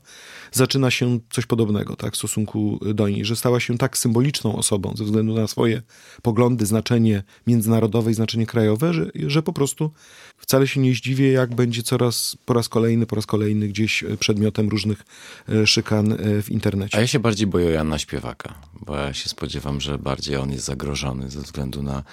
zaczyna 0.51 0.91
się 0.91 1.19
coś 1.29 1.45
podobnego 1.45 1.95
tak, 1.95 2.13
w 2.13 2.17
stosunku 2.17 2.79
do 2.93 3.07
niej, 3.09 3.25
że 3.25 3.35
stała 3.35 3.59
się 3.59 3.77
tak 3.77 3.97
symboliczną 3.97 4.55
osobą 4.55 4.93
ze 4.97 5.03
względu 5.03 5.33
na 5.33 5.47
swoje 5.47 5.81
poglądy, 6.21 6.65
znaczenie 6.65 7.23
międzynarodowe 7.47 8.11
i 8.11 8.13
znaczenie 8.13 8.45
krajowe, 8.45 8.93
że, 8.93 9.11
że 9.15 9.43
po 9.43 9.53
prostu 9.53 9.91
wcale 10.37 10.67
się 10.67 10.79
nie 10.79 10.93
zdziwię, 10.93 11.31
jak 11.31 11.55
będzie 11.55 11.83
coraz 11.83 12.37
po 12.45 12.53
raz 12.53 12.69
kolejny, 12.69 13.05
po 13.05 13.15
raz 13.15 13.25
kolejny 13.25 13.67
gdzieś 13.67 14.03
przedmiotem 14.19 14.69
różnych 14.69 15.03
e, 15.49 15.67
szykan 15.67 16.11
e, 16.11 16.41
w 16.41 16.49
internecie. 16.49 16.97
A 16.97 17.01
ja 17.01 17.07
się 17.07 17.19
bardziej 17.19 17.47
boję 17.47 17.69
Jana 17.69 17.99
Śpiewaka, 17.99 18.53
bo 18.81 18.95
ja 18.95 19.13
się 19.13 19.29
spodziewam, 19.29 19.58
że 19.77 19.97
bardziej 19.97 20.35
on 20.35 20.51
jest 20.51 20.65
zagrożony 20.65 21.29
ze 21.29 21.41
względu 21.41 21.83
na 21.83 22.03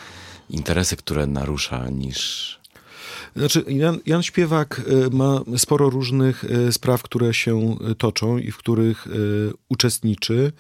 interesy, 0.51 0.97
które 0.97 1.27
narusza, 1.27 1.91
niż 1.91 2.59
znaczy, 3.37 3.65
Jan, 3.69 3.99
Jan, 4.07 4.23
Śpiewak 4.23 4.81
e, 4.81 5.17
ma 5.17 5.41
sporo 5.57 5.91
różnych 5.91 6.45
spraw, 6.71 7.03
które 7.03 7.35
się 7.35 7.77
toczą 7.99 8.39
i 8.39 8.51
w 8.51 8.57
których 8.57 9.09
uczestniczy. 9.69 10.53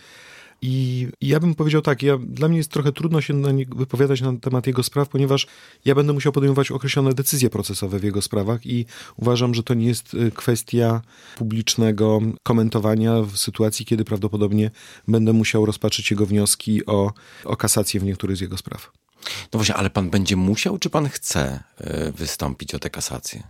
I 0.69 1.09
ja 1.21 1.41
bym 1.41 1.55
powiedział 1.55 1.83
tak, 1.83 2.03
ja, 2.03 2.19
dla 2.19 2.49
mnie 2.49 2.59
jest 2.59 2.71
trochę 2.71 2.93
trudno 2.93 3.21
się 3.21 3.35
na 3.35 3.53
nie, 3.53 3.67
wypowiadać 3.67 4.21
na 4.21 4.37
temat 4.37 4.67
jego 4.67 4.83
spraw, 4.83 5.09
ponieważ 5.09 5.47
ja 5.85 5.95
będę 5.95 6.13
musiał 6.13 6.33
podejmować 6.33 6.71
określone 6.71 7.13
decyzje 7.15 7.51
procesowe 7.51 7.99
w 7.99 8.05
jego 8.05 8.23
sprawach 8.23 8.67
i 8.67 8.87
uważam, 9.17 9.55
że 9.55 9.63
to 9.63 9.75
nie 9.75 9.87
jest 9.87 10.15
y, 10.15 10.31
kwestia 10.31 11.03
publicznego 11.37 12.21
komentowania 12.43 13.23
w 13.23 13.37
sytuacji, 13.37 13.87
kiedy 13.87 14.05
prawdopodobnie 14.05 14.71
będę 15.09 15.33
musiał 15.33 15.67
rozpatrzyć 15.67 16.11
jego 16.11 16.27
wnioski 16.27 16.87
o, 16.87 17.13
o 17.45 17.57
kasację 17.57 18.01
w 18.01 18.05
niektórych 18.05 18.37
z 18.37 18.41
jego 18.41 18.57
spraw. 18.57 18.91
No 19.53 19.59
właśnie, 19.59 19.75
ale 19.75 19.91
pan 19.91 20.11
będzie 20.11 20.37
musiał, 20.37 20.79
czy 20.79 20.91
pan 20.91 21.09
chce 21.09 21.63
y, 21.81 22.13
wystąpić 22.13 22.75
o 22.75 22.79
tę 22.79 22.91
kasację? 22.91 23.43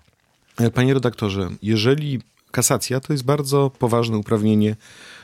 E, 0.57 0.71
panie 0.71 0.95
redaktorze, 0.95 1.49
jeżeli 1.63 2.21
kasacja 2.51 3.01
to 3.01 3.13
jest 3.13 3.25
bardzo 3.25 3.71
poważne 3.79 4.19
uprawnienie 4.19 4.77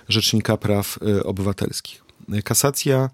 Rzecznika 0.08 0.56
Praw 0.56 0.98
e, 1.18 1.24
Obywatelskich. 1.24 2.04
Kasacja 2.44 3.10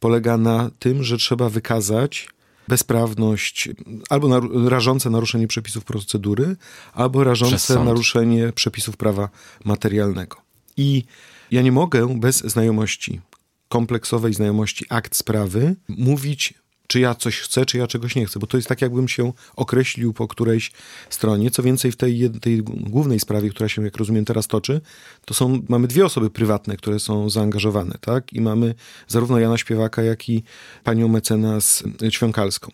polega 0.00 0.36
na 0.36 0.70
tym, 0.78 1.04
że 1.04 1.16
trzeba 1.16 1.48
wykazać 1.48 2.28
bezprawność 2.68 3.68
albo 4.10 4.40
rażące 4.68 5.10
naruszenie 5.10 5.48
przepisów 5.48 5.84
procedury, 5.84 6.56
albo 6.92 7.24
rażące 7.24 7.84
naruszenie 7.84 8.52
przepisów 8.52 8.96
prawa 8.96 9.28
materialnego. 9.64 10.36
I 10.76 11.04
ja 11.50 11.62
nie 11.62 11.72
mogę 11.72 12.18
bez 12.20 12.36
znajomości, 12.36 13.20
kompleksowej 13.68 14.34
znajomości 14.34 14.84
akt 14.88 15.16
sprawy, 15.16 15.76
mówić 15.88 16.54
czy 16.88 17.00
ja 17.00 17.14
coś 17.14 17.40
chcę, 17.40 17.66
czy 17.66 17.78
ja 17.78 17.86
czegoś 17.86 18.14
nie 18.14 18.26
chcę, 18.26 18.38
bo 18.38 18.46
to 18.46 18.56
jest 18.56 18.68
tak, 18.68 18.82
jakbym 18.82 19.08
się 19.08 19.32
określił 19.56 20.12
po 20.12 20.28
którejś 20.28 20.72
stronie. 21.10 21.50
Co 21.50 21.62
więcej, 21.62 21.92
w 21.92 21.96
tej, 21.96 22.30
tej 22.30 22.62
głównej 22.62 23.20
sprawie, 23.20 23.50
która 23.50 23.68
się, 23.68 23.84
jak 23.84 23.96
rozumiem, 23.96 24.24
teraz 24.24 24.46
toczy, 24.46 24.80
to 25.24 25.34
są, 25.34 25.62
mamy 25.68 25.88
dwie 25.88 26.04
osoby 26.04 26.30
prywatne, 26.30 26.76
które 26.76 26.98
są 27.00 27.30
zaangażowane, 27.30 27.94
tak? 28.00 28.32
I 28.32 28.40
mamy 28.40 28.74
zarówno 29.08 29.38
Jana 29.38 29.58
Śpiewaka, 29.58 30.02
jak 30.02 30.28
i 30.28 30.42
panią 30.84 31.08
mecenas 31.08 31.82
Ćwiąkalską. 32.10 32.72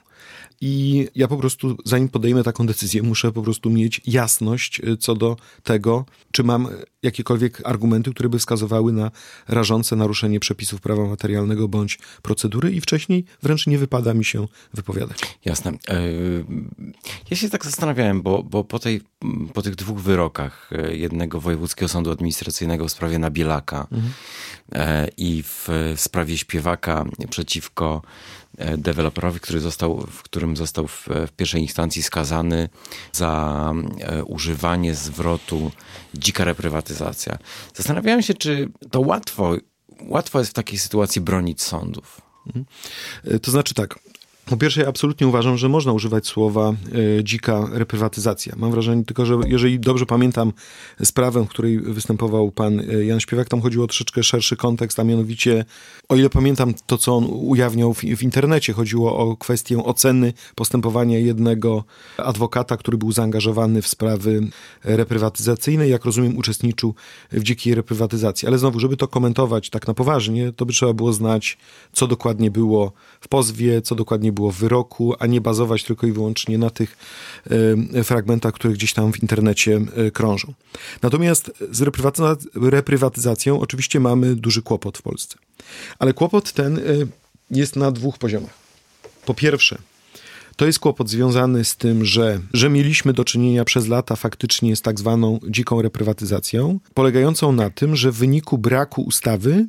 I 0.60 1.06
ja 1.14 1.28
po 1.28 1.36
prostu, 1.36 1.76
zanim 1.84 2.08
podejmę 2.08 2.42
taką 2.42 2.66
decyzję, 2.66 3.02
muszę 3.02 3.32
po 3.32 3.42
prostu 3.42 3.70
mieć 3.70 4.00
jasność 4.06 4.80
y, 4.80 4.96
co 4.96 5.14
do 5.14 5.36
tego, 5.62 6.06
czy 6.32 6.44
mam 6.44 6.68
jakiekolwiek 7.02 7.62
argumenty, 7.64 8.10
które 8.10 8.28
by 8.28 8.38
wskazywały 8.38 8.92
na 8.92 9.10
rażące 9.48 9.96
naruszenie 9.96 10.40
przepisów 10.40 10.80
prawa 10.80 11.06
materialnego 11.06 11.68
bądź 11.68 11.98
procedury 12.22 12.72
i 12.72 12.80
wcześniej 12.80 13.24
wręcz 13.42 13.66
nie 13.66 13.78
wypada 13.78 14.14
mi 14.14 14.24
się 14.24 14.48
wypowiadać. 14.74 15.38
Jasne. 15.44 15.70
E, 15.88 16.02
ja 17.30 17.36
się 17.36 17.50
tak 17.50 17.64
zastanawiałem, 17.64 18.22
bo, 18.22 18.42
bo 18.42 18.64
po, 18.64 18.78
tej, 18.78 19.00
po 19.54 19.62
tych 19.62 19.74
dwóch 19.74 20.00
wyrokach 20.00 20.70
e, 20.72 20.96
jednego 20.96 21.40
Wojewódzkiego 21.40 21.88
Sądu 21.88 22.10
Administracyjnego 22.10 22.88
w 22.88 22.92
sprawie 22.92 23.18
Nabielaka 23.18 23.86
mhm. 23.92 24.12
E, 24.72 25.08
i 25.16 25.42
w 25.42 25.68
sprawie 25.96 26.38
śpiewaka 26.38 27.04
przeciwko 27.30 28.02
deweloperowi, 28.78 29.40
który 29.40 29.60
został, 29.60 30.06
w 30.10 30.22
którym 30.22 30.56
został 30.56 30.86
w, 30.88 31.08
w 31.26 31.32
pierwszej 31.36 31.62
instancji 31.62 32.02
skazany 32.02 32.68
za 33.12 33.72
używanie 34.26 34.94
zwrotu 34.94 35.70
dzika 36.14 36.44
reprywatyzacja. 36.44 37.38
Zastanawiałem 37.74 38.22
się, 38.22 38.34
czy 38.34 38.68
to 38.90 39.00
łatwo, 39.00 39.56
łatwo 40.00 40.38
jest 40.38 40.50
w 40.50 40.54
takiej 40.54 40.78
sytuacji 40.78 41.20
bronić 41.20 41.62
sądów. 41.62 42.20
Mhm. 42.46 42.64
To 43.42 43.50
znaczy 43.50 43.74
tak, 43.74 43.98
po 44.46 44.56
pierwsze, 44.56 44.88
absolutnie 44.88 45.26
uważam, 45.26 45.56
że 45.56 45.68
można 45.68 45.92
używać 45.92 46.26
słowa 46.26 46.74
e, 47.18 47.24
dzika 47.24 47.68
reprywatyzacja. 47.72 48.54
Mam 48.56 48.70
wrażenie 48.70 49.04
tylko, 49.04 49.26
że 49.26 49.34
jeżeli 49.46 49.80
dobrze 49.80 50.06
pamiętam 50.06 50.52
sprawę, 51.04 51.44
w 51.44 51.48
której 51.48 51.78
występował 51.78 52.50
pan 52.50 52.80
e, 52.80 53.04
Jan 53.04 53.20
Śpiewak, 53.20 53.48
tam 53.48 53.60
chodziło 53.60 53.84
o 53.84 53.88
troszeczkę 53.88 54.22
szerszy 54.22 54.56
kontekst, 54.56 55.00
a 55.00 55.04
mianowicie, 55.04 55.64
o 56.08 56.16
ile 56.16 56.30
pamiętam 56.30 56.74
to, 56.86 56.98
co 56.98 57.16
on 57.16 57.26
ujawniał 57.30 57.94
w, 57.94 58.00
w 58.00 58.22
internecie, 58.22 58.72
chodziło 58.72 59.16
o 59.18 59.36
kwestię 59.36 59.84
oceny 59.84 60.32
postępowania 60.54 61.18
jednego 61.18 61.84
adwokata, 62.16 62.76
który 62.76 62.98
był 62.98 63.12
zaangażowany 63.12 63.82
w 63.82 63.88
sprawy 63.88 64.40
reprywatyzacyjne, 64.84 65.88
jak 65.88 66.04
rozumiem, 66.04 66.38
uczestniczył 66.38 66.94
w 67.32 67.42
dzikiej 67.42 67.74
reprywatyzacji. 67.74 68.48
Ale 68.48 68.58
znowu, 68.58 68.80
żeby 68.80 68.96
to 68.96 69.08
komentować 69.08 69.70
tak 69.70 69.88
na 69.88 69.94
poważnie, 69.94 70.52
to 70.52 70.66
by 70.66 70.72
trzeba 70.72 70.92
było 70.92 71.12
znać, 71.12 71.58
co 71.92 72.06
dokładnie 72.06 72.50
było 72.50 72.92
w 73.20 73.28
pozwie, 73.28 73.82
co 73.82 73.94
dokładnie 73.94 74.33
było 74.34 74.52
wyroku, 74.52 75.14
a 75.18 75.26
nie 75.26 75.40
bazować 75.40 75.84
tylko 75.84 76.06
i 76.06 76.12
wyłącznie 76.12 76.58
na 76.58 76.70
tych 76.70 76.96
fragmentach, 78.04 78.54
które 78.54 78.74
gdzieś 78.74 78.92
tam 78.92 79.12
w 79.12 79.22
internecie 79.22 79.80
krążą. 80.12 80.54
Natomiast 81.02 81.52
z 81.70 81.82
reprywatyzacją 82.54 83.60
oczywiście 83.60 84.00
mamy 84.00 84.36
duży 84.36 84.62
kłopot 84.62 84.98
w 84.98 85.02
Polsce. 85.02 85.38
Ale 85.98 86.12
kłopot 86.12 86.52
ten 86.52 86.80
jest 87.50 87.76
na 87.76 87.92
dwóch 87.92 88.18
poziomach. 88.18 88.54
Po 89.26 89.34
pierwsze, 89.34 89.78
to 90.56 90.66
jest 90.66 90.78
kłopot 90.78 91.10
związany 91.10 91.64
z 91.64 91.76
tym, 91.76 92.04
że, 92.04 92.40
że 92.52 92.70
mieliśmy 92.70 93.12
do 93.12 93.24
czynienia 93.24 93.64
przez 93.64 93.88
lata 93.88 94.16
faktycznie 94.16 94.76
z 94.76 94.82
tak 94.82 94.98
zwaną 94.98 95.38
dziką 95.48 95.82
reprywatyzacją, 95.82 96.80
polegającą 96.94 97.52
na 97.52 97.70
tym, 97.70 97.96
że 97.96 98.12
w 98.12 98.16
wyniku 98.16 98.58
braku 98.58 99.02
ustawy 99.02 99.66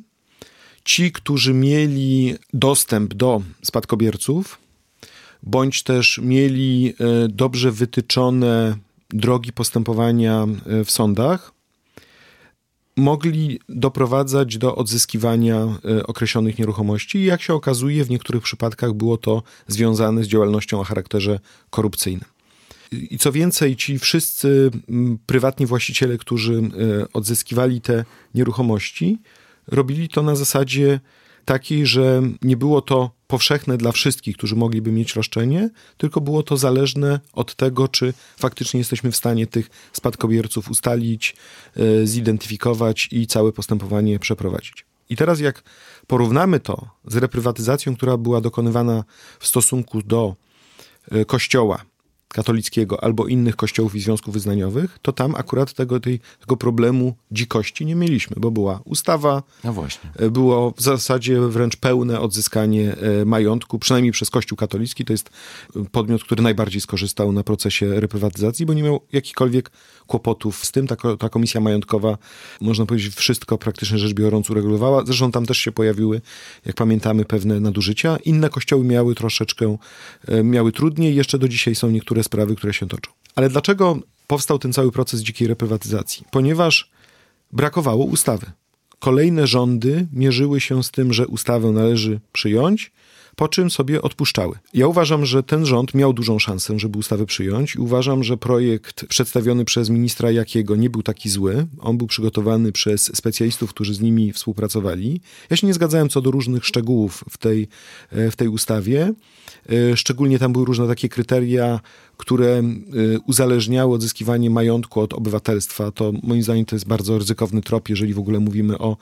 ci, 0.86 1.12
którzy 1.12 1.54
mieli 1.54 2.34
dostęp 2.52 3.14
do 3.14 3.42
spadkobierców, 3.62 4.58
bądź 5.42 5.82
też 5.82 6.20
mieli 6.22 6.94
e, 7.00 7.28
dobrze 7.28 7.72
wytyczone 7.72 8.76
drogi 9.10 9.52
postępowania 9.52 10.46
e, 10.66 10.84
w 10.84 10.90
sądach, 10.90 11.52
mogli 12.96 13.60
doprowadzać 13.68 14.58
do 14.58 14.76
odzyskiwania 14.76 15.56
e, 15.56 16.06
określonych 16.06 16.58
nieruchomości 16.58 17.18
i 17.18 17.24
jak 17.24 17.42
się 17.42 17.54
okazuje, 17.54 18.04
w 18.04 18.10
niektórych 18.10 18.42
przypadkach 18.42 18.92
było 18.92 19.16
to 19.16 19.42
związane 19.66 20.24
z 20.24 20.26
działalnością 20.26 20.80
o 20.80 20.84
charakterze 20.84 21.40
korupcyjnym. 21.70 22.28
I 22.92 23.18
co 23.18 23.32
więcej, 23.32 23.76
ci 23.76 23.98
wszyscy 23.98 24.70
prywatni 25.26 25.66
właściciele, 25.66 26.18
którzy 26.18 26.62
odzyskiwali 27.12 27.80
te 27.80 28.04
nieruchomości, 28.34 29.18
robili 29.66 30.08
to 30.08 30.22
na 30.22 30.36
zasadzie 30.36 31.00
takiej, 31.44 31.86
że 31.86 32.22
nie 32.42 32.56
było 32.56 32.80
to 32.82 33.10
powszechne 33.26 33.76
dla 33.76 33.92
wszystkich, 33.92 34.36
którzy 34.36 34.56
mogliby 34.56 34.92
mieć 34.92 35.14
roszczenie, 35.14 35.70
tylko 35.96 36.20
było 36.20 36.42
to 36.42 36.56
zależne 36.56 37.20
od 37.32 37.54
tego, 37.54 37.88
czy 37.88 38.14
faktycznie 38.36 38.78
jesteśmy 38.78 39.12
w 39.12 39.16
stanie 39.16 39.46
tych 39.46 39.70
spadkobierców 39.92 40.70
ustalić, 40.70 41.36
e, 41.76 42.06
zidentyfikować 42.06 43.08
i 43.12 43.26
całe 43.26 43.52
postępowanie 43.52 44.18
przeprowadzić. 44.18 44.84
I 45.10 45.16
teraz, 45.16 45.40
jak 45.40 45.62
porównamy 46.06 46.60
to 46.60 46.88
z 47.06 47.16
reprywatyzacją, 47.16 47.96
która 47.96 48.16
była 48.16 48.40
dokonywana 48.40 49.04
w 49.38 49.46
stosunku 49.46 50.02
do 50.02 50.36
e, 51.10 51.24
kościoła, 51.24 51.84
katolickiego 52.36 53.04
albo 53.04 53.26
innych 53.26 53.56
kościołów 53.56 53.94
i 53.94 54.00
związków 54.00 54.34
wyznaniowych, 54.34 54.98
to 55.02 55.12
tam 55.12 55.34
akurat 55.34 55.72
tego, 55.72 56.00
tej, 56.00 56.20
tego 56.40 56.56
problemu 56.56 57.14
dzikości 57.30 57.86
nie 57.86 57.94
mieliśmy, 57.94 58.36
bo 58.40 58.50
była 58.50 58.80
ustawa, 58.84 59.42
no 59.64 59.72
właśnie. 59.72 60.10
E, 60.16 60.30
było 60.30 60.74
w 60.76 60.82
zasadzie 60.82 61.40
wręcz 61.40 61.76
pełne 61.76 62.20
odzyskanie 62.20 62.96
e, 62.96 63.24
majątku, 63.24 63.78
przynajmniej 63.78 64.12
przez 64.12 64.30
Kościół 64.30 64.58
katolicki. 64.58 65.04
To 65.04 65.12
jest 65.12 65.30
podmiot, 65.92 66.24
który 66.24 66.42
najbardziej 66.42 66.80
skorzystał 66.80 67.32
na 67.32 67.42
procesie 67.42 68.00
reprywatyzacji, 68.00 68.66
bo 68.66 68.74
nie 68.74 68.82
miał 68.82 69.00
jakichkolwiek 69.12 69.70
kłopotów 70.06 70.64
z 70.64 70.72
tym. 70.72 70.86
Ta, 70.86 70.96
ta 71.18 71.28
komisja 71.28 71.60
majątkowa, 71.60 72.18
można 72.60 72.86
powiedzieć, 72.86 73.14
wszystko 73.14 73.58
praktycznie 73.58 73.98
rzecz 73.98 74.14
biorąc 74.14 74.50
uregulowała. 74.50 75.04
Zresztą 75.04 75.32
tam 75.32 75.46
też 75.46 75.58
się 75.58 75.72
pojawiły, 75.72 76.20
jak 76.66 76.76
pamiętamy, 76.76 77.24
pewne 77.24 77.60
nadużycia. 77.60 78.16
Inne 78.24 78.48
kościoły 78.50 78.84
miały 78.84 79.14
troszeczkę, 79.14 79.76
e, 80.28 80.42
miały 80.42 80.72
trudniej. 80.72 81.14
Jeszcze 81.14 81.38
do 81.38 81.48
dzisiaj 81.48 81.74
są 81.74 81.90
niektóre 81.90 82.25
sprawy, 82.26 82.56
które 82.56 82.74
się 82.74 82.88
toczą. 82.88 83.10
Ale 83.34 83.48
dlaczego 83.48 83.98
powstał 84.26 84.58
ten 84.58 84.72
cały 84.72 84.92
proces 84.92 85.20
dzikiej 85.20 85.48
reprywatyzacji? 85.48 86.24
Ponieważ 86.30 86.90
brakowało 87.52 88.04
ustawy. 88.04 88.46
Kolejne 88.98 89.46
rządy 89.46 90.06
mierzyły 90.12 90.60
się 90.60 90.82
z 90.84 90.90
tym, 90.90 91.12
że 91.12 91.26
ustawę 91.26 91.70
należy 91.70 92.20
przyjąć, 92.32 92.92
po 93.36 93.48
czym 93.48 93.70
sobie 93.70 94.02
odpuszczały. 94.02 94.58
Ja 94.74 94.86
uważam, 94.86 95.26
że 95.26 95.42
ten 95.42 95.66
rząd 95.66 95.94
miał 95.94 96.12
dużą 96.12 96.38
szansę, 96.38 96.78
żeby 96.78 96.98
ustawę 96.98 97.26
przyjąć 97.26 97.74
i 97.74 97.78
uważam, 97.78 98.24
że 98.24 98.36
projekt 98.36 99.06
przedstawiony 99.06 99.64
przez 99.64 99.90
ministra 99.90 100.30
Jakiego 100.30 100.76
nie 100.76 100.90
był 100.90 101.02
taki 101.02 101.28
zły. 101.28 101.66
On 101.78 101.98
był 101.98 102.06
przygotowany 102.06 102.72
przez 102.72 103.16
specjalistów, 103.16 103.70
którzy 103.70 103.94
z 103.94 104.00
nimi 104.00 104.32
współpracowali. 104.32 105.20
Ja 105.50 105.56
się 105.56 105.66
nie 105.66 105.74
zgadzałem 105.74 106.08
co 106.08 106.20
do 106.20 106.30
różnych 106.30 106.66
szczegółów 106.66 107.24
w 107.30 107.38
tej, 107.38 107.68
e, 108.10 108.30
w 108.30 108.36
tej 108.36 108.48
ustawie. 108.48 109.12
E, 109.92 109.96
szczególnie 109.96 110.38
tam 110.38 110.52
były 110.52 110.64
różne 110.64 110.88
takie 110.88 111.08
kryteria, 111.08 111.80
które 112.16 112.48
e, 112.48 112.62
uzależniały 113.26 113.94
odzyskiwanie 113.94 114.50
majątku 114.50 115.00
od 115.00 115.12
obywatelstwa. 115.12 115.90
To 115.90 116.12
moim 116.22 116.42
zdaniem 116.42 116.64
to 116.64 116.76
jest 116.76 116.86
bardzo 116.86 117.18
ryzykowny 117.18 117.62
trop, 117.62 117.88
jeżeli 117.88 118.14
w 118.14 118.18
ogóle 118.18 118.40
mówimy 118.40 118.78
o 118.78 118.96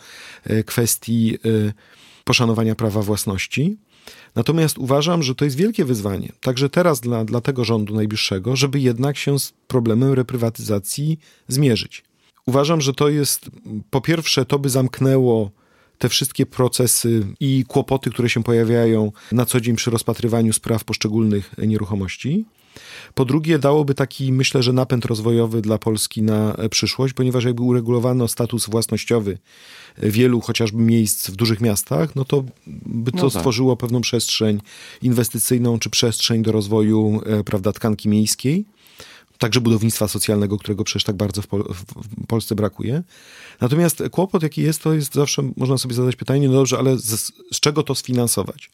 kwestii 0.67 1.39
poszanowania 2.25 2.75
prawa 2.75 3.03
własności. 3.03 3.77
Natomiast 4.35 4.79
uważam, 4.79 5.23
że 5.23 5.35
to 5.35 5.45
jest 5.45 5.57
wielkie 5.57 5.85
wyzwanie, 5.85 6.33
także 6.41 6.71
teraz 6.71 7.01
dla, 7.01 7.25
dla 7.25 7.41
tego 7.41 7.65
rządu 7.65 7.95
najbliższego, 7.95 8.57
żeby 8.57 8.81
jednak 8.81 9.17
się 9.17 9.39
z 9.39 9.53
problemem 9.69 10.13
reprywatyzacji 10.13 11.19
zmierzyć. 11.49 12.05
Uważam, 12.47 12.81
że 12.81 12.93
to 12.93 13.09
jest 13.09 13.51
po 13.91 14.01
pierwsze, 14.01 14.45
to 14.45 14.59
by 14.59 14.71
zamknęło 14.71 15.51
te 15.99 16.09
wszystkie 16.09 16.47
procesy 16.47 17.27
i 17.41 17.65
kłopoty, 17.69 18.11
które 18.11 18.29
się 18.29 18.43
pojawiają 18.43 19.13
na 19.33 19.47
co 19.47 19.61
dzień 19.61 19.77
przy 19.77 19.91
rozpatrywaniu 19.91 20.53
spraw 20.53 20.85
poszczególnych 20.85 21.55
nieruchomości. 21.59 22.45
Po 23.15 23.25
drugie, 23.25 23.59
dałoby 23.59 23.95
taki, 23.95 24.33
myślę, 24.33 24.63
że 24.63 24.73
napęd 24.73 25.05
rozwojowy 25.05 25.63
dla 25.63 25.79
Polski 25.79 26.23
na 26.23 26.57
przyszłość, 26.71 27.15
ponieważ 27.15 27.45
jakby 27.45 27.63
uregulowano 27.63 28.29
status 28.29 28.69
własnościowy 28.69 29.39
wielu 29.99 30.41
chociażby 30.41 30.79
miejsc 30.79 31.31
w 31.31 31.37
dużych 31.37 31.61
miastach, 31.61 32.17
no 32.17 32.25
to 32.25 32.45
by 32.87 33.11
to 33.13 33.17
no 33.17 33.31
tak. 33.31 33.33
stworzyło 33.33 33.77
pewną 33.77 34.01
przestrzeń 34.01 34.61
inwestycyjną 35.03 35.79
czy 35.79 35.91
przestrzeń 35.91 36.43
do 36.43 36.53
rozwoju, 36.53 37.21
e, 37.27 37.45
prawda, 37.45 37.73
tkanki 37.73 38.09
miejskiej 38.09 38.65
także 39.39 39.61
budownictwa 39.61 40.09
socjalnego, 40.09 40.59
którego 40.59 40.85
przecież 40.85 41.05
tak 41.05 41.17
bardzo 41.17 41.43
w, 41.43 41.47
Pol 41.47 41.65
w, 41.69 42.27
Polsce 42.27 42.55
brakuje. 42.55 43.03
Natomiast 43.61 44.03
kłopot, 44.11 44.43
jaki 44.43 44.63
jest, 44.63 44.83
to 44.83 44.95
jest 44.95 45.15
zawsze, 45.15 45.51
można 45.57 45.79
sobie 45.79 45.95
zadać 45.95 46.17
pytanie, 46.17 46.49
no 46.49 46.55
dobrze, 46.55 46.79
ale 46.79 46.99
z, 46.99 47.33
z 47.53 47.61
czego 47.61 47.83
to 47.83 47.95
sfinansować? 47.95 48.71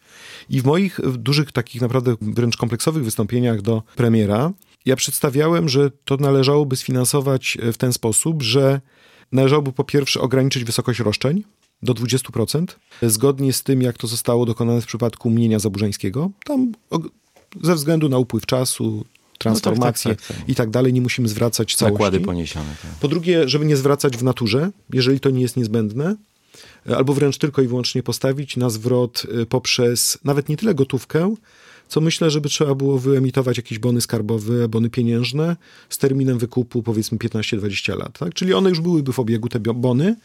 I 0.51 0.61
w 0.61 0.65
moich 0.65 1.01
w 1.01 1.17
dużych, 1.17 1.53
takich 1.53 1.83
naprawdę 1.83 2.17
wręcz 2.21 2.57
kompleksowych 2.57 3.05
wystąpieniach 3.05 3.63
do 3.63 3.83
premiera, 3.97 4.53
ja 4.87 4.97
przedstawiałem, 4.97 5.69
że 5.69 5.91
to 6.05 6.17
należałoby 6.17 6.77
sfinansować 6.77 7.59
w 7.73 7.77
ten 7.77 7.93
sposób, 7.93 8.43
że 8.43 8.81
należałoby 9.33 9.73
po 9.73 9.85
pierwsze 9.85 10.21
ograniczyć 10.21 10.65
wysokość 10.65 11.01
roszczeń 11.01 11.45
do 11.83 11.95
20%, 11.95 12.67
zgodnie 13.03 13.53
z 13.53 13.63
tym, 13.63 13.83
jak 13.83 13.99
to 13.99 14.07
zostało 14.07 14.47
dokonane 14.47 14.81
w 14.81 14.87
przypadku 14.87 15.31
mnienia 15.31 15.59
zaburzańskiego. 15.59 16.31
Tam 16.45 16.73
ze 17.63 17.75
względu 17.75 18.09
na 18.09 18.19
upływ 18.19 18.47
czasu, 18.47 19.05
transformację 19.41 20.11
no 20.11 20.17
tak, 20.17 20.27
tak, 20.27 20.37
tak, 20.37 20.49
i 20.49 20.55
tak 20.55 20.71
dalej, 20.71 20.93
nie 20.93 21.01
musimy 21.01 21.29
zwracać 21.29 21.75
całości. 21.75 21.93
Nakłady 21.93 22.21
poniesione. 22.21 22.77
Tak. 22.83 22.91
Po 23.01 23.09
drugie, 23.09 23.49
żeby 23.49 23.65
nie 23.65 23.77
zwracać 23.77 24.17
w 24.17 24.23
naturze, 24.23 24.71
jeżeli 24.93 25.21
to 25.21 25.31
nie 25.31 25.43
jest 25.43 25.57
niezbędne, 25.57 26.17
albo 26.97 27.15
wręcz 27.15 27.39
tylko 27.39 27.63
i 27.63 27.67
wyłącznie 27.67 28.03
postawić 28.03 28.57
na 28.57 28.71
zwrot 28.71 29.27
y, 29.43 29.47
poprzez 29.47 30.19
nawet 30.25 30.49
nie 30.49 30.57
tyle 30.57 30.75
gotówkę, 30.75 31.35
co 31.89 32.01
myślę, 32.01 32.31
żeby 32.31 32.49
trzeba 32.49 32.75
było 32.75 32.99
wyemitować 32.99 33.57
jakieś 33.57 33.79
bony 33.79 34.01
skarbowe, 34.01 34.69
bony 34.69 34.91
pieniężne 34.91 35.57
z 35.89 35.99
terminem 35.99 36.39
wykupu 36.39 36.83
powiedzmy 36.83 37.19
15-20 37.19 37.99
lat. 37.99 38.19
Tak? 38.19 38.35
Czyli 38.35 38.55
one 38.55 38.71
już 38.71 38.81
byłyby 38.81 39.13
w 39.13 39.19
obiegu, 39.19 39.49
te 39.49 39.61
bony. 39.61 40.17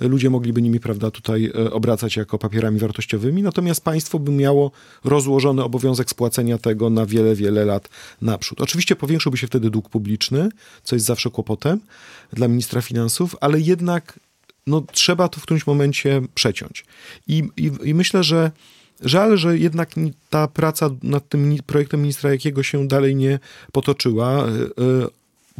Ludzie 0.00 0.30
mogliby 0.30 0.62
nimi 0.62 0.80
prawda, 0.80 1.10
tutaj 1.10 1.52
e, 1.54 1.72
obracać 1.72 2.16
jako 2.16 2.38
papierami 2.38 2.78
wartościowymi, 2.78 3.42
natomiast 3.42 3.84
państwo 3.84 4.18
by 4.18 4.32
miało 4.32 4.70
rozłożony 5.04 5.64
obowiązek 5.64 6.10
spłacenia 6.10 6.58
tego 6.58 6.90
na 6.90 7.06
wiele, 7.06 7.34
wiele 7.34 7.64
lat 7.64 7.88
naprzód. 8.22 8.60
Oczywiście 8.60 8.96
powiększyłby 8.96 9.38
się 9.38 9.46
wtedy 9.46 9.70
dług 9.70 9.88
publiczny, 9.88 10.48
co 10.82 10.96
jest 10.96 11.06
zawsze 11.06 11.30
kłopotem 11.30 11.80
dla 12.32 12.48
ministra 12.48 12.82
finansów, 12.82 13.36
ale 13.40 13.60
jednak 13.60 14.20
no, 14.66 14.82
trzeba 14.92 15.28
to 15.28 15.40
w 15.40 15.42
którymś 15.42 15.66
momencie 15.66 16.22
przeciąć. 16.34 16.84
I, 17.26 17.42
i, 17.56 17.70
i 17.84 17.94
myślę, 17.94 18.24
że 18.24 18.50
Żal, 19.04 19.36
że 19.36 19.58
jednak 19.58 19.90
ta 20.30 20.48
praca 20.48 20.90
nad 21.02 21.28
tym 21.28 21.56
projektem 21.66 22.00
ministra 22.00 22.30
Jakiego 22.30 22.62
się 22.62 22.88
dalej 22.88 23.16
nie 23.16 23.38
potoczyła, 23.72 24.44
e, 24.44 24.48
e, 24.48 24.48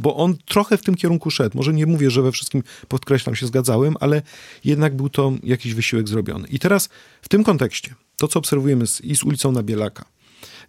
bo 0.01 0.15
on 0.15 0.37
trochę 0.45 0.77
w 0.77 0.81
tym 0.81 0.95
kierunku 0.95 1.31
szedł. 1.31 1.57
Może 1.57 1.73
nie 1.73 1.85
mówię, 1.85 2.11
że 2.11 2.21
we 2.21 2.31
wszystkim, 2.31 2.63
podkreślam, 2.87 3.35
się 3.35 3.47
zgadzałem, 3.47 3.95
ale 3.99 4.21
jednak 4.63 4.95
był 4.95 5.09
to 5.09 5.33
jakiś 5.43 5.73
wysiłek 5.73 6.09
zrobiony. 6.09 6.47
I 6.47 6.59
teraz 6.59 6.89
w 7.21 7.29
tym 7.29 7.43
kontekście, 7.43 7.95
to 8.17 8.27
co 8.27 8.39
obserwujemy 8.39 8.87
z, 8.87 9.01
i 9.01 9.15
z 9.15 9.23
ulicą 9.23 9.51
Nabielaka, 9.51 10.05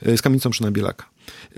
e, 0.02 0.16
z 0.16 0.22
kamienicą 0.22 0.50
przy 0.50 0.62
Nabielaka, 0.62 1.08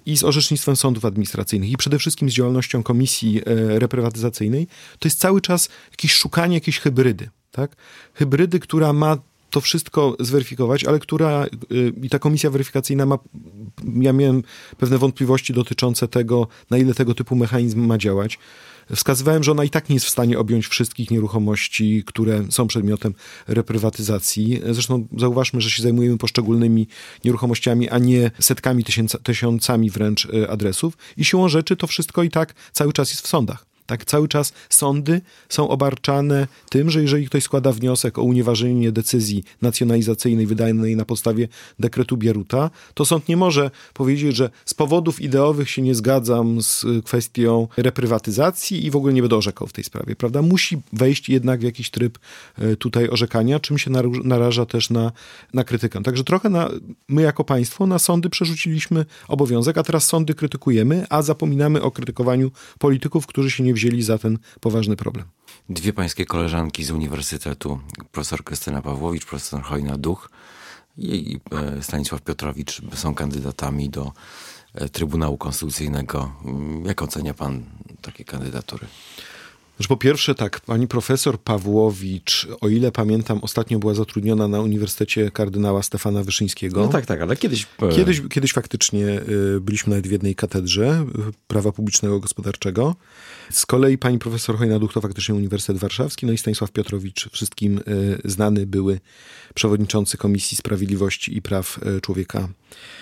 i 0.07 0.17
z 0.17 0.25
orzecznictwem 0.25 0.77
sądów 0.77 1.05
administracyjnych, 1.05 1.71
i 1.71 1.77
przede 1.77 1.99
wszystkim 1.99 2.31
z 2.31 2.33
działalnością 2.33 2.83
komisji 2.83 3.43
reprywatyzacyjnej, 3.69 4.67
to 4.99 5.09
jest 5.09 5.21
cały 5.21 5.41
czas 5.41 5.69
jakieś 5.91 6.13
szukanie 6.13 6.55
jakiejś 6.55 6.79
hybrydy. 6.79 7.31
Tak? 7.51 7.77
Hybrydy, 8.15 8.61
która 8.61 8.93
ma 8.93 9.19
to 9.55 9.61
wszystko 9.61 10.17
zweryfikować, 10.21 10.85
ale 10.85 10.99
która 10.99 11.47
y, 11.73 11.93
i 12.03 12.09
ta 12.09 12.19
komisja 12.19 12.51
weryfikacyjna 12.51 13.07
ma, 13.07 13.19
ja 14.01 14.13
miałem 14.13 14.43
pewne 14.79 14.99
wątpliwości 14.99 15.53
dotyczące 15.53 16.09
tego, 16.09 16.49
na 16.71 16.79
ile 16.79 16.95
tego 16.95 17.15
typu 17.15 17.37
mechanizm 17.37 17.87
ma 17.87 17.99
działać. 17.99 18.39
Wskazywałem, 18.95 19.45
że 19.45 19.53
ona 19.53 19.65
i 19.65 19.71
tak 19.71 19.89
nie 19.89 19.95
jest 19.95 20.07
w 20.07 20.11
stanie 20.11 20.39
objąć 20.39 20.67
wszystkich 20.67 21.11
nieruchomości, 21.11 22.03
które 22.07 22.45
są 22.51 22.67
przedmiotem 22.67 23.15
reprywatyzacji. 23.47 24.61
Zresztą 24.71 25.07
zauważmy, 25.19 25.61
że 25.61 25.71
się 25.71 25.83
zajmujemy 25.83 26.19
poszczególnymi 26.19 26.89
nieruchomościami, 27.25 27.89
a 27.89 27.99
nie 27.99 28.31
setkami, 28.41 28.85
tysiąca, 28.85 29.19
tysiącami 29.19 29.91
wręcz 29.91 30.25
y, 30.25 30.51
adresów. 30.51 30.97
I 31.17 31.25
siłą 31.25 31.49
rzeczy 31.49 31.77
to 31.77 31.87
wszystko 31.87 32.23
i 32.23 32.31
tak 32.31 32.55
cały 32.73 32.93
czas 32.93 33.11
jest 33.11 33.23
w 33.23 33.29
sądach. 33.29 33.74
Tak, 33.87 34.05
cały 34.05 34.29
czas 34.29 34.53
sądy 34.69 35.21
są 35.49 35.69
obarczane 35.69 36.47
tym, 36.71 36.91
że 36.91 37.03
jeżeli 37.03 37.27
ktoś 37.27 37.43
składa 37.43 37.73
wniosek 37.73 38.19
o 38.19 38.23
unieważnienie 38.23 38.93
decyzji 38.93 39.45
nacjonalizacyjnej 39.63 40.47
wydanej 40.47 40.97
na 40.97 41.05
podstawie 41.05 41.49
dekretu 41.79 42.17
Bieruta, 42.17 42.71
to 42.95 43.05
sąd 43.05 43.29
nie 43.29 43.37
może 43.37 43.71
powiedzieć, 43.95 44.37
że 44.37 44.51
z 44.65 44.75
powodów 44.75 45.21
ideowych 45.21 45.71
się 45.71 45.83
nie 45.83 45.95
zgadzam 45.95 46.63
z 46.63 46.87
kwestią 47.05 47.69
reprywatyzacji 47.77 48.87
i 48.87 48.91
w 48.91 48.97
ogóle 48.97 49.13
nie 49.13 49.23
będę 49.23 49.37
orzekał 49.37 49.69
w 49.69 49.73
tej 49.73 49.85
sprawie, 49.85 50.17
prawda? 50.17 50.43
Musi 50.43 50.83
wejść 50.93 51.29
jednak 51.29 51.61
w 51.61 51.63
jakiś 51.63 51.91
tryb 51.91 52.19
e, 52.59 52.77
tutaj 52.77 53.09
orzekania, 53.09 53.61
czym 53.61 53.79
się 53.79 53.91
naraża 54.25 54.67
też 54.67 54.91
na, 54.91 55.13
na 55.55 55.65
krytykę. 55.65 56.03
Także 56.03 56.25
trochę 56.25 56.49
na, 56.49 56.71
my 57.09 57.23
jako 57.23 57.45
państwo 57.45 57.87
na 57.87 57.99
sądy 57.99 58.31
przerzuciliśmy 58.31 59.05
obowiązek, 59.29 59.79
a 59.79 59.83
teraz 59.83 60.05
sądy 60.05 60.35
krytykujemy, 60.35 61.07
a 61.11 61.23
zapominamy 61.23 61.83
o 61.83 61.91
krytykowaniu 61.91 62.51
polityków, 62.79 63.27
którzy 63.27 63.51
się 63.51 63.63
nie 63.63 63.74
wzięli 63.75 64.03
za 64.03 64.19
ten 64.19 64.39
poważny 64.61 64.97
problem. 64.97 65.27
Dwie 65.69 65.93
pańskie 65.93 66.25
koleżanki 66.27 66.85
z 66.85 66.91
uniwersytetu, 66.91 67.81
profesor 68.13 68.45
Krystyna 68.45 68.83
Pawłowicz, 68.83 69.27
profesor 69.27 69.63
Hojna 69.63 69.99
Duch 69.99 70.31
i 70.99 71.41
e, 71.51 71.83
Stanisław 71.83 72.23
Piotrowicz 72.23 72.83
są 72.95 73.15
kandydatami 73.15 73.91
do 73.91 74.13
e, 74.75 74.89
Trybunału 74.89 75.39
Konstytucyjnego. 75.39 76.33
Jak 76.85 77.03
ocenia 77.03 77.35
pan 77.35 77.65
takie 78.03 78.25
kandydatury? 78.25 78.87
Że 79.81 79.89
po 79.89 79.97
pierwsze 79.97 80.35
tak, 80.35 80.61
pani 80.61 80.89
profesor 80.89 81.41
Pawłowicz, 81.41 82.49
o 82.61 82.69
ile 82.69 82.93
pamiętam, 82.93 83.39
ostatnio 83.43 83.79
była 83.79 83.95
zatrudniona 83.95 84.49
na 84.49 84.61
Uniwersytecie 84.61 85.31
kardynała 85.31 85.83
Stefana 85.83 86.23
Wyszyńskiego. 86.23 86.81
No 86.81 86.89
tak, 86.89 87.07
tak, 87.07 87.21
ale 87.21 87.37
kiedyś... 87.37 87.67
E, 87.83 87.89
kiedyś, 87.89 88.23
kiedyś 88.31 88.53
faktycznie 88.53 89.07
y, 89.07 89.61
byliśmy 89.61 89.91
nawet 89.91 90.07
w 90.07 90.11
jednej 90.11 90.35
katedrze 90.35 91.07
y, 91.29 91.33
prawa 91.47 91.73
publicznego 91.73 92.21
gospodarczego. 92.21 92.97
Z 93.51 93.67
kolei 93.67 93.99
pani 93.99 94.19
profesor 94.19 94.57
Hojna-Duch 94.57 94.93
to 94.93 95.01
faktycznie 95.01 95.35
Uniwersytet 95.35 95.79
Warszawski, 95.79 96.27
no 96.27 96.33
i 96.33 96.39
Stanisław 96.39 96.73
Piotrowicz, 96.73 97.29
wszystkim 97.33 97.81
znany 98.25 98.67
były 98.67 99.01
przewodniczący 99.55 100.17
Komisji 100.17 100.57
Sprawiedliwości 100.57 101.37
i 101.37 101.43
Praw 101.43 101.81
Człowieka 102.03 102.49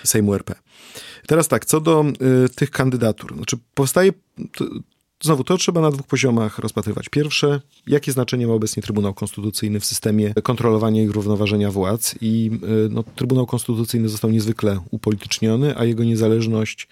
Sejmu 0.03 0.33
RP. 0.33 0.55
Teraz 1.27 1.47
tak, 1.47 1.65
co 1.65 1.81
do 1.81 2.05
tych 2.55 2.71
kandydatur. 2.71 3.35
Znaczy 3.35 3.57
powstaje 3.73 4.11
Znowu, 5.23 5.43
to 5.43 5.57
trzeba 5.57 5.81
na 5.81 5.91
dwóch 5.91 6.07
poziomach 6.07 6.59
rozpatrywać. 6.59 7.09
Pierwsze, 7.09 7.61
jakie 7.87 8.11
znaczenie 8.11 8.47
ma 8.47 8.53
obecnie 8.53 8.83
Trybunał 8.83 9.13
Konstytucyjny 9.13 9.79
w 9.79 9.85
systemie 9.85 10.33
kontrolowania 10.43 11.03
i 11.03 11.07
równoważenia 11.07 11.71
władz. 11.71 12.15
I 12.21 12.51
y, 12.85 12.89
no, 12.89 13.03
Trybunał 13.03 13.45
Konstytucyjny 13.45 14.09
został 14.09 14.31
niezwykle 14.31 14.79
upolityczniony, 14.91 15.77
a 15.77 15.85
jego 15.85 16.03
niezależność 16.03 16.87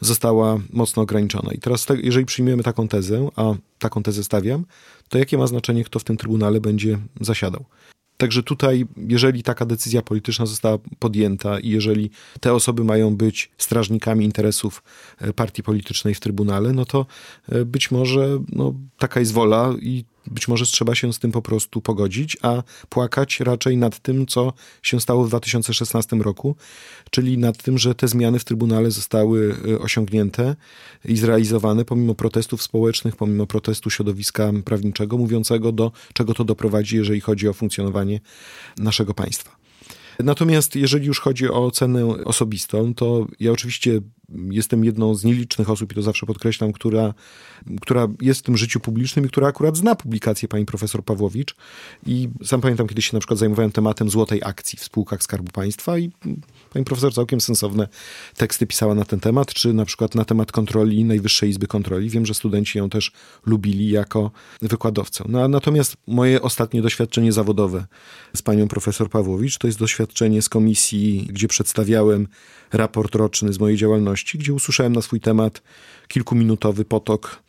została 0.00 0.58
mocno 0.72 1.02
ograniczona. 1.02 1.52
I 1.52 1.58
teraz, 1.58 1.86
jeżeli 2.02 2.26
przyjmiemy 2.26 2.62
taką 2.62 2.88
tezę, 2.88 3.28
a 3.36 3.54
taką 3.78 4.02
tezę 4.02 4.24
stawiam, 4.24 4.64
to 5.08 5.18
jakie 5.18 5.38
ma 5.38 5.46
znaczenie, 5.46 5.84
kto 5.84 5.98
w 5.98 6.04
tym 6.04 6.16
Trybunale 6.16 6.60
będzie 6.60 6.98
zasiadał? 7.20 7.64
Także 8.22 8.42
tutaj, 8.42 8.86
jeżeli 8.96 9.42
taka 9.42 9.66
decyzja 9.66 10.02
polityczna 10.02 10.46
została 10.46 10.78
podjęta 10.98 11.58
i 11.58 11.68
jeżeli 11.68 12.10
te 12.40 12.54
osoby 12.54 12.84
mają 12.84 13.16
być 13.16 13.50
strażnikami 13.58 14.24
interesów 14.24 14.82
e, 15.18 15.32
partii 15.32 15.62
politycznej 15.62 16.14
w 16.14 16.20
Trybunale, 16.20 16.72
no 16.72 16.84
to 16.84 17.06
e, 17.48 17.64
być 17.64 17.90
może 17.90 18.38
no, 18.48 18.74
taka 18.98 19.20
jest 19.20 19.32
wola 19.32 19.74
i 19.80 20.04
być 20.26 20.48
może 20.48 20.66
trzeba 20.66 20.94
się 20.94 21.12
z 21.12 21.18
tym 21.18 21.32
po 21.32 21.42
prostu 21.42 21.80
pogodzić, 21.80 22.36
a 22.42 22.62
płakać 22.88 23.40
raczej 23.40 23.76
nad 23.76 23.98
tym, 23.98 24.26
co 24.26 24.52
się 24.82 25.00
stało 25.00 25.24
w 25.24 25.28
2016 25.28 26.16
roku, 26.16 26.56
czyli 27.10 27.38
nad 27.38 27.62
tym, 27.62 27.78
że 27.78 27.94
te 27.94 28.08
zmiany 28.08 28.38
w 28.38 28.44
Trybunale 28.44 28.90
zostały 28.90 29.56
y, 29.66 29.80
osiągnięte 29.80 30.56
i 31.04 31.16
zrealizowane 31.16 31.84
pomimo 31.84 32.14
protestów 32.14 32.62
społecznych, 32.62 33.16
pomimo 33.16 33.46
protestu 33.46 33.90
środowiska 33.90 34.52
prawniczego, 34.64 35.18
mówiącego 35.18 35.72
do 35.72 35.92
czego 36.12 36.34
to 36.34 36.44
doprowadzi, 36.44 36.96
jeżeli 36.96 37.20
chodzi 37.20 37.48
o 37.48 37.52
funkcjonowanie 37.52 38.20
naszego 38.78 39.14
państwa. 39.14 39.61
Natomiast 40.22 40.76
jeżeli 40.76 41.06
już 41.06 41.20
chodzi 41.20 41.48
o 41.48 41.66
ocenę 41.66 42.06
osobistą, 42.06 42.94
to 42.94 43.26
ja 43.40 43.52
oczywiście 43.52 44.00
jestem 44.50 44.84
jedną 44.84 45.14
z 45.14 45.24
nielicznych 45.24 45.70
osób, 45.70 45.92
i 45.92 45.94
to 45.94 46.02
zawsze 46.02 46.26
podkreślam, 46.26 46.72
która, 46.72 47.14
która 47.80 48.08
jest 48.20 48.40
w 48.40 48.42
tym 48.42 48.56
życiu 48.56 48.80
publicznym 48.80 49.24
i 49.24 49.28
która 49.28 49.48
akurat 49.48 49.76
zna 49.76 49.94
publikację 49.94 50.48
pani 50.48 50.66
profesor 50.66 51.04
Pawłowicz. 51.04 51.56
I 52.06 52.28
sam 52.44 52.60
pamiętam, 52.60 52.86
kiedyś 52.86 53.06
się 53.06 53.16
na 53.16 53.20
przykład 53.20 53.38
zajmowałem 53.38 53.72
tematem 53.72 54.10
złotej 54.10 54.40
akcji 54.44 54.78
w 54.78 54.84
spółkach 54.84 55.22
Skarbu 55.22 55.52
Państwa 55.52 55.98
i 55.98 56.10
pani 56.72 56.84
profesor 56.84 57.14
całkiem 57.14 57.40
sensowne 57.40 57.88
teksty 58.36 58.66
pisała 58.66 58.94
na 58.94 59.04
ten 59.04 59.20
temat, 59.20 59.54
czy 59.54 59.72
na 59.72 59.84
przykład 59.84 60.14
na 60.14 60.24
temat 60.24 60.52
kontroli 60.52 61.04
Najwyższej 61.04 61.50
Izby 61.50 61.66
Kontroli. 61.66 62.10
Wiem, 62.10 62.26
że 62.26 62.34
studenci 62.34 62.78
ją 62.78 62.90
też 62.90 63.12
lubili 63.46 63.90
jako 63.90 64.30
wykładowcę. 64.62 65.24
No, 65.28 65.48
natomiast 65.48 65.96
moje 66.06 66.42
ostatnie 66.42 66.82
doświadczenie 66.82 67.32
zawodowe 67.32 67.86
z 68.36 68.42
panią 68.42 68.68
profesor 68.68 69.10
Pawłowicz 69.10 69.58
to 69.58 69.66
jest 69.66 69.78
doświadczenie 69.78 70.42
z 70.42 70.48
komisji, 70.48 71.26
gdzie 71.30 71.48
przedstawiałem 71.48 72.28
raport 72.72 73.14
roczny 73.14 73.52
z 73.52 73.60
mojej 73.60 73.76
działalności, 73.76 74.38
gdzie 74.38 74.54
usłyszałem 74.54 74.92
na 74.92 75.02
swój 75.02 75.20
temat 75.20 75.62
kilkuminutowy 76.08 76.84
potok 76.84 77.42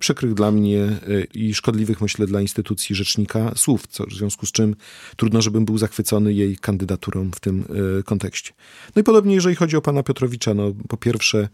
przykrych 0.00 0.34
dla 0.34 0.50
mnie 0.50 0.98
y, 1.08 1.26
i 1.34 1.54
szkodliwych, 1.54 2.00
myślę, 2.00 2.26
dla 2.26 2.40
instytucji 2.40 2.94
rzecznika 2.94 3.52
słów, 3.56 3.86
co, 3.86 4.06
w 4.06 4.12
związku 4.12 4.46
z 4.46 4.52
czym 4.52 4.76
trudno, 5.16 5.42
żebym 5.42 5.64
był 5.64 5.78
zachwycony 5.78 6.32
jej 6.32 6.56
kandydaturą 6.56 7.30
w 7.34 7.40
tym 7.40 7.64
y, 8.00 8.02
kontekście. 8.02 8.52
No 8.96 9.00
i 9.00 9.04
podobnie, 9.04 9.34
jeżeli 9.34 9.56
chodzi 9.56 9.76
o 9.76 9.82
pana 9.82 10.02
Piotrowicza, 10.02 10.54
no 10.54 10.72
po 10.88 10.96
pierwsze 10.96 11.48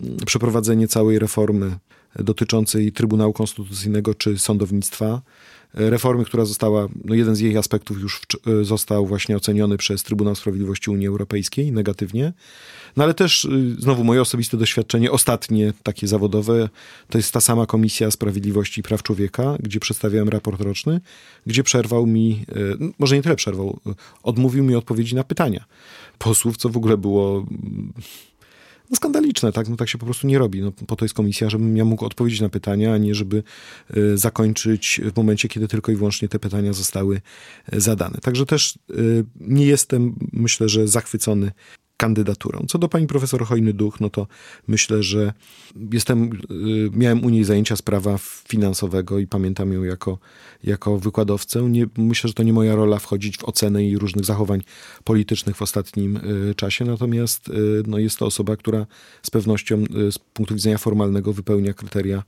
mm, 0.00 0.16
przeprowadzenie 0.26 0.88
całej 0.88 1.18
reformy 1.18 1.78
dotyczącej 2.16 2.92
Trybunału 2.92 3.32
Konstytucyjnego 3.32 4.14
czy 4.14 4.38
sądownictwa, 4.38 5.22
reformy, 5.74 6.24
która 6.24 6.44
została, 6.44 6.88
no 7.04 7.14
jeden 7.14 7.34
z 7.36 7.40
jej 7.40 7.56
aspektów 7.56 8.00
już 8.00 8.20
w, 8.20 8.64
został 8.64 9.06
właśnie 9.06 9.36
oceniony 9.36 9.76
przez 9.76 10.02
Trybunał 10.02 10.34
Sprawiedliwości 10.34 10.90
Unii 10.90 11.06
Europejskiej 11.06 11.72
negatywnie. 11.72 12.32
No 12.96 13.04
ale 13.04 13.14
też 13.14 13.44
y, 13.44 13.76
znowu 13.78 14.04
moje 14.04 14.20
osobiste 14.20 14.56
doświadczenie, 14.56 15.10
ostatnie 15.10 15.72
takie 15.82 16.06
zawodowe, 16.08 16.68
to 17.10 17.18
jest 17.18 17.32
ta 17.32 17.40
sama 17.40 17.66
Komisja 17.66 18.10
Sprawiedliwości 18.10 18.80
i 18.80 18.82
Praw 18.82 19.02
Człowieka, 19.02 19.56
gdzie 19.60 19.80
przedstawiałem 19.80 20.28
raport 20.28 20.60
roczny, 20.60 21.00
gdzie 21.46 21.62
przerwał 21.62 22.06
mi, 22.06 22.44
y, 22.56 22.92
może 22.98 23.16
nie 23.16 23.22
tyle 23.22 23.36
przerwał, 23.36 23.80
y, 23.86 23.94
odmówił 24.22 24.64
mi 24.64 24.74
odpowiedzi 24.74 25.14
na 25.14 25.24
pytania 25.24 25.64
posłów, 26.18 26.56
co 26.56 26.68
w 26.68 26.76
ogóle 26.76 26.96
było 26.96 27.46
no 28.90 28.96
skandaliczne, 28.96 29.52
tak? 29.52 29.68
No 29.68 29.76
tak 29.76 29.88
się 29.88 29.98
po 29.98 30.04
prostu 30.04 30.26
nie 30.26 30.38
robi. 30.38 30.60
No, 30.60 30.72
po 30.72 30.96
to 30.96 31.04
jest 31.04 31.14
komisja, 31.14 31.50
żebym 31.50 31.76
ja 31.76 31.84
mógł 31.84 32.04
odpowiedzieć 32.04 32.40
na 32.40 32.48
pytania, 32.48 32.94
a 32.94 32.98
nie 32.98 33.14
żeby 33.14 33.42
y, 33.96 34.18
zakończyć 34.18 35.00
w 35.14 35.16
momencie, 35.16 35.48
kiedy 35.48 35.68
tylko 35.68 35.92
i 35.92 35.96
wyłącznie 35.96 36.28
te 36.28 36.38
pytania 36.38 36.72
zostały 36.72 37.20
y, 37.74 37.80
zadane. 37.80 38.18
Także 38.22 38.46
też 38.46 38.78
y, 38.90 39.24
nie 39.40 39.66
jestem, 39.66 40.14
myślę, 40.32 40.68
że 40.68 40.88
zachwycony 40.88 41.52
kandydaturą. 41.98 42.64
Co 42.68 42.78
do 42.78 42.88
pani 42.88 43.06
profesor 43.06 43.46
Hojny 43.46 43.72
Duch, 43.72 44.00
no 44.00 44.10
to 44.10 44.26
myślę, 44.68 45.02
że 45.02 45.32
jestem, 45.92 46.30
y, 46.50 46.90
miałem 46.92 47.24
u 47.24 47.28
niej 47.28 47.44
zajęcia 47.44 47.76
z 47.76 47.82
prawa 47.82 48.18
finansowego 48.48 49.18
i 49.18 49.26
pamiętam 49.26 49.72
ją 49.72 49.82
jako, 49.82 50.18
jako 50.64 50.98
wykładowcę. 50.98 51.62
Nie, 51.62 51.86
myślę, 51.96 52.28
że 52.28 52.34
to 52.34 52.42
nie 52.42 52.52
moja 52.52 52.74
rola 52.74 52.98
wchodzić 52.98 53.38
w 53.38 53.44
ocenę 53.44 53.82
jej 53.82 53.98
różnych 53.98 54.24
zachowań 54.24 54.62
politycznych 55.04 55.56
w 55.56 55.62
ostatnim 55.62 56.16
y, 56.16 56.54
czasie, 56.54 56.84
natomiast 56.84 57.48
y, 57.48 57.82
no, 57.86 57.98
jest 57.98 58.18
to 58.18 58.26
osoba, 58.26 58.56
która 58.56 58.86
z 59.22 59.30
pewnością 59.30 59.84
z 60.10 60.18
punktu 60.18 60.54
widzenia 60.54 60.78
formalnego 60.78 61.32
wypełnia 61.32 61.72
kryteria 61.72 62.22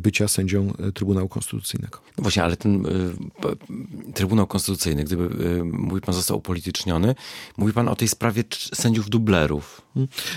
bycia 0.00 0.28
sędzią 0.28 0.72
Trybunału 0.94 1.28
Konstytucyjnego. 1.28 1.98
No 2.18 2.22
właśnie, 2.22 2.42
ale 2.42 2.56
ten 2.56 2.86
Trybunał 4.14 4.46
Konstytucyjny, 4.46 5.04
gdyby, 5.04 5.28
mówi 5.64 6.00
pan, 6.00 6.14
został 6.14 6.38
upolityczniony, 6.38 7.14
mówi 7.56 7.72
pan 7.72 7.88
o 7.88 7.96
tej 7.96 8.08
sprawie 8.08 8.44
sędziów 8.74 9.05
dublerów. 9.10 9.86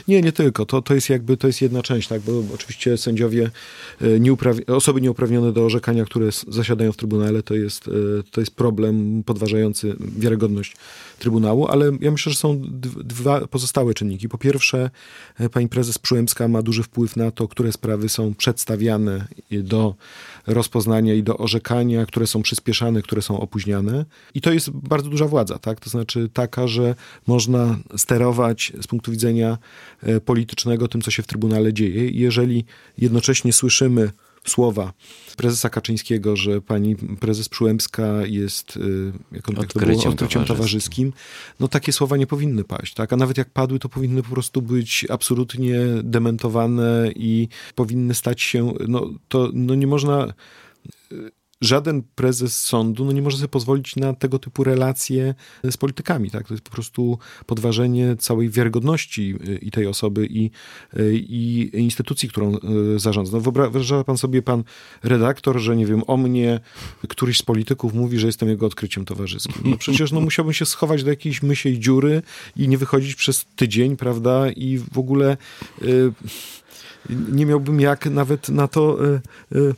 Nie, 0.07 0.21
nie 0.21 0.31
tylko. 0.31 0.65
To, 0.65 0.81
to 0.81 0.93
jest 0.93 1.09
jakby, 1.09 1.37
to 1.37 1.47
jest 1.47 1.61
jedna 1.61 1.81
część, 1.81 2.07
tak, 2.07 2.21
bo 2.21 2.43
oczywiście 2.53 2.97
sędziowie, 2.97 3.51
e, 4.01 4.19
nieuprawni- 4.19 4.71
osoby 4.71 5.01
nieuprawnione 5.01 5.53
do 5.53 5.65
orzekania, 5.65 6.05
które 6.05 6.29
zasiadają 6.47 6.91
w 6.91 6.97
Trybunale, 6.97 7.43
to 7.43 7.53
jest, 7.53 7.87
e, 7.87 7.91
to 8.31 8.41
jest 8.41 8.55
problem 8.55 9.23
podważający 9.23 9.95
wiarygodność 9.99 10.75
Trybunału, 11.19 11.67
ale 11.67 11.91
ja 12.01 12.11
myślę, 12.11 12.31
że 12.31 12.37
są 12.37 12.61
dwa 13.03 13.47
pozostałe 13.47 13.93
czynniki. 13.93 14.29
Po 14.29 14.37
pierwsze, 14.37 14.89
e, 15.39 15.49
pani 15.49 15.69
prezes 15.69 15.97
Przyłębska 15.97 16.47
ma 16.47 16.61
duży 16.61 16.83
wpływ 16.83 17.15
na 17.15 17.31
to, 17.31 17.47
które 17.47 17.71
sprawy 17.71 18.09
są 18.09 18.33
przedstawiane 18.33 19.27
do 19.51 19.95
rozpoznania 20.47 21.13
i 21.13 21.23
do 21.23 21.37
orzekania, 21.37 22.05
które 22.05 22.27
są 22.27 22.41
przyspieszane, 22.41 23.01
które 23.01 23.21
są 23.21 23.39
opóźniane. 23.39 24.05
I 24.33 24.41
to 24.41 24.53
jest 24.53 24.69
bardzo 24.69 25.09
duża 25.09 25.27
władza, 25.27 25.59
tak? 25.59 25.79
To 25.79 25.89
znaczy 25.89 26.29
taka, 26.33 26.67
że 26.67 26.95
można 27.27 27.77
sterować 27.97 28.58
z 28.81 28.87
punktu 28.87 29.11
widzenia 29.11 29.57
e, 30.03 30.21
politycznego 30.21 30.87
tym, 30.87 31.01
co 31.01 31.11
się 31.11 31.23
w 31.23 31.27
Trybunale 31.27 31.73
dzieje. 31.73 32.09
Jeżeli 32.09 32.65
jednocześnie 32.97 33.53
słyszymy 33.53 34.11
słowa 34.47 34.93
prezesa 35.37 35.69
Kaczyńskiego, 35.69 36.35
że 36.35 36.61
pani 36.61 36.95
prezes 36.95 37.49
Przyłębska 37.49 38.25
jest 38.25 38.77
y, 38.77 39.11
jak 39.31 39.49
on, 39.49 39.55
jak 39.55 39.73
to 39.73 39.79
było, 39.79 40.09
odkryciem 40.09 40.45
towarzyskim, 40.45 41.13
no 41.59 41.67
takie 41.67 41.93
słowa 41.93 42.17
nie 42.17 42.27
powinny 42.27 42.63
paść, 42.63 42.93
tak? 42.93 43.13
A 43.13 43.15
nawet 43.15 43.37
jak 43.37 43.49
padły, 43.49 43.79
to 43.79 43.89
powinny 43.89 44.23
po 44.23 44.29
prostu 44.29 44.61
być 44.61 45.05
absolutnie 45.09 45.79
dementowane 46.03 47.11
i 47.15 47.47
powinny 47.75 48.13
stać 48.13 48.41
się, 48.41 48.73
no 48.87 49.09
to 49.27 49.49
no 49.53 49.75
nie 49.75 49.87
można 49.87 50.33
żaden 51.61 52.03
prezes 52.15 52.59
sądu 52.59 53.05
no 53.05 53.11
nie 53.11 53.21
może 53.21 53.37
sobie 53.37 53.47
pozwolić 53.47 53.95
na 53.95 54.13
tego 54.13 54.39
typu 54.39 54.63
relacje 54.63 55.35
z 55.63 55.77
politykami. 55.77 56.31
Tak? 56.31 56.47
To 56.47 56.53
jest 56.53 56.63
po 56.63 56.71
prostu 56.71 57.17
podważenie 57.45 58.15
całej 58.15 58.49
wiarygodności 58.49 59.35
y, 59.47 59.57
i 59.57 59.71
tej 59.71 59.87
osoby, 59.87 60.27
i, 60.29 60.51
y, 60.97 61.15
i 61.15 61.69
instytucji, 61.73 62.29
którą 62.29 62.55
y, 62.95 62.99
zarządza. 62.99 63.37
No 63.37 63.41
wyobraża 63.41 64.03
pan 64.03 64.17
sobie, 64.17 64.41
pan 64.41 64.63
redaktor, 65.03 65.59
że 65.59 65.75
nie 65.75 65.85
wiem, 65.85 66.03
o 66.07 66.17
mnie 66.17 66.59
któryś 67.07 67.37
z 67.37 67.41
polityków 67.41 67.93
mówi, 67.93 68.19
że 68.19 68.27
jestem 68.27 68.49
jego 68.49 68.65
odkryciem 68.65 69.05
towarzyskim. 69.05 69.55
No 69.65 69.77
przecież 69.77 70.11
no, 70.11 70.21
musiałbym 70.21 70.53
się 70.53 70.65
schować 70.65 71.03
do 71.03 71.09
jakiejś 71.09 71.43
mysiej 71.43 71.79
dziury 71.79 72.21
i 72.55 72.67
nie 72.67 72.77
wychodzić 72.77 73.15
przez 73.15 73.45
tydzień, 73.55 73.97
prawda? 73.97 74.51
I 74.51 74.77
w 74.77 74.97
ogóle 74.97 75.37
y, 75.81 76.11
nie 77.09 77.45
miałbym 77.45 77.79
jak 77.79 78.05
nawet 78.05 78.49
na 78.49 78.67
to... 78.67 79.05
Y, 79.05 79.21
y, 79.55 79.75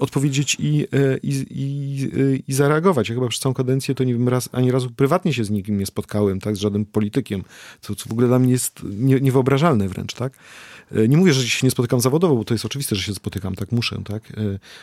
odpowiedzieć 0.00 0.56
i, 0.60 0.86
e, 0.92 1.18
i, 1.22 1.46
i, 1.50 2.42
i 2.48 2.54
zareagować. 2.54 3.08
Ja 3.08 3.14
chyba 3.14 3.28
przez 3.28 3.40
całą 3.40 3.54
kadencję 3.54 3.94
to 3.94 4.04
nie 4.04 4.12
wiem, 4.12 4.28
raz, 4.28 4.48
ani 4.52 4.70
razu 4.70 4.90
prywatnie 4.90 5.32
się 5.32 5.44
z 5.44 5.50
nikim 5.50 5.78
nie 5.78 5.86
spotkałem, 5.86 6.40
tak, 6.40 6.56
z 6.56 6.58
żadnym 6.58 6.84
politykiem, 6.84 7.44
co, 7.80 7.94
co 7.94 8.08
w 8.08 8.12
ogóle 8.12 8.26
dla 8.26 8.38
mnie 8.38 8.52
jest 8.52 8.80
nie, 8.84 9.20
niewyobrażalne 9.20 9.88
wręcz, 9.88 10.14
tak. 10.14 10.32
Nie 11.08 11.16
mówię, 11.16 11.32
że 11.32 11.48
się 11.48 11.66
nie 11.66 11.70
spotykam 11.70 12.00
zawodowo, 12.00 12.36
bo 12.36 12.44
to 12.44 12.54
jest 12.54 12.64
oczywiste, 12.64 12.96
że 12.96 13.02
się 13.02 13.14
spotykam, 13.14 13.54
tak 13.54 13.72
muszę, 13.72 14.02
tak, 14.04 14.32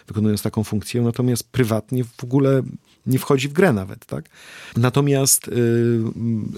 wykonując 0.08 0.42
taką 0.42 0.64
funkcję, 0.64 1.02
natomiast 1.02 1.52
prywatnie 1.52 2.04
w 2.04 2.24
ogóle 2.24 2.64
nie 3.06 3.20
wchodzi 3.20 3.50
w 3.50 3.54
grę 3.54 3.74
nawet, 3.74 4.06
tak? 4.06 4.30
Natomiast 4.78 5.50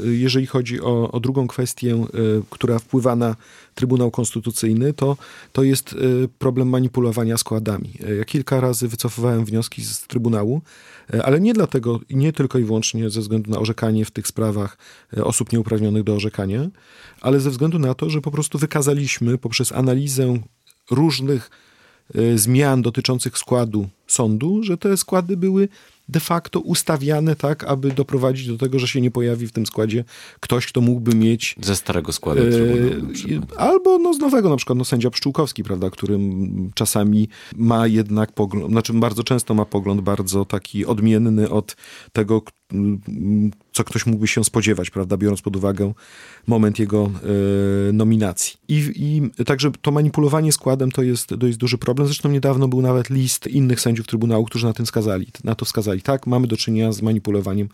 jeżeli 0.04 0.46
chodzi 0.46 0.82
o, 0.82 1.12
o 1.12 1.20
drugą 1.20 1.48
kwestię, 1.48 2.06
która 2.50 2.80
wpływa 2.80 3.16
na 3.16 3.36
Trybunał 3.76 4.12
Konstytucyjny, 4.12 4.94
to, 4.94 5.18
to 5.52 5.64
jest 5.64 5.94
y, 5.94 6.30
problem 6.40 6.70
manipulowania 6.70 7.38
składami. 7.38 7.90
Y, 8.10 8.16
ja 8.16 8.26
kilka 8.26 8.62
razy 8.62 8.88
wycofywałem 8.88 9.46
wnioski 9.46 9.82
z 9.84 10.02
Trybunału, 10.02 10.62
y, 11.14 11.24
ale 11.24 11.42
nie 11.42 11.54
dlatego, 11.54 12.00
nie 12.10 12.34
tylko 12.34 12.60
i 12.60 12.64
wyłącznie 12.64 13.10
ze 13.10 13.22
względu 13.22 13.52
na 13.52 13.60
orzekanie 13.60 14.06
w 14.06 14.12
tych 14.12 14.28
sprawach 14.28 14.78
osób 15.24 15.52
nieuprawnionych 15.52 16.04
do 16.04 16.16
orzekania, 16.16 16.70
ale 17.22 17.40
ze 17.40 17.50
względu 17.50 17.80
na 17.80 17.94
to, 17.94 18.10
że 18.10 18.22
po 18.22 18.32
prostu 18.32 18.58
wykazaliśmy 18.58 19.38
poprzez 19.38 19.72
analizę 19.72 20.38
różnych 20.92 21.50
zmian 22.36 22.82
dotyczących 22.82 23.38
składu 23.38 23.90
sądu, 24.08 24.64
że 24.64 24.78
te 24.78 24.98
składy 24.98 25.38
były 25.38 25.68
de 26.10 26.20
facto 26.20 26.60
ustawiane 26.60 27.36
tak, 27.36 27.64
aby 27.64 27.92
doprowadzić 27.92 28.48
do 28.48 28.58
tego, 28.58 28.80
że 28.80 28.88
się 28.88 29.02
nie 29.02 29.12
pojawi 29.12 29.48
w 29.48 29.52
tym 29.52 29.66
składzie 29.66 30.04
ktoś, 30.40 30.68
kto 30.68 30.82
mógłby 30.82 31.16
mieć... 31.16 31.56
Ze 31.62 31.76
starego 31.76 32.12
składu 32.12 32.42
e, 32.42 33.58
Albo 33.58 33.98
no, 33.98 34.14
z 34.14 34.20
nowego, 34.20 34.50
na 34.50 34.56
przykład 34.56 34.78
no, 34.78 34.86
sędzia 34.86 35.10
Pszczółkowski, 35.10 35.64
prawda, 35.64 35.90
który 35.90 36.20
czasami 36.74 37.30
ma 37.56 37.88
jednak 37.88 38.32
pogląd, 38.32 38.72
znaczy 38.72 38.94
bardzo 38.94 39.24
często 39.24 39.54
ma 39.54 39.66
pogląd 39.66 40.02
bardzo 40.02 40.46
taki 40.46 40.86
odmienny 40.86 41.50
od 41.50 41.76
tego, 42.14 42.42
co 43.74 43.84
ktoś 43.84 44.06
mógłby 44.06 44.28
się 44.28 44.44
spodziewać, 44.44 44.90
prawda, 44.90 45.18
biorąc 45.18 45.42
pod 45.42 45.56
uwagę 45.56 45.94
moment 46.48 46.80
jego 46.80 47.12
e, 47.90 47.94
nominacji. 47.94 48.58
I, 48.68 48.92
I 48.96 49.44
także 49.46 49.72
to 49.82 49.92
manipulowanie 49.92 50.52
składem 50.52 50.92
to 50.92 51.04
jest, 51.04 51.34
to 51.40 51.48
jest 51.48 51.60
duży 51.60 51.78
problem. 51.78 52.08
Zresztą 52.08 52.30
niedawno 52.30 52.68
był 52.68 52.82
nawet 52.82 53.10
list 53.10 53.48
innych 53.48 53.82
sędziów 53.82 53.93
Trybunału, 54.02 54.46
którzy 54.46 54.66
na 54.66 54.74
tym 54.74 54.86
skazali, 54.86 55.28
na 55.44 55.56
to 55.56 55.66
wskazali. 55.66 56.02
Tak, 56.02 56.28
mamy 56.28 56.48
do 56.48 56.58
czynienia 56.58 56.92
z 56.92 57.02
manipulowaniem 57.02 57.70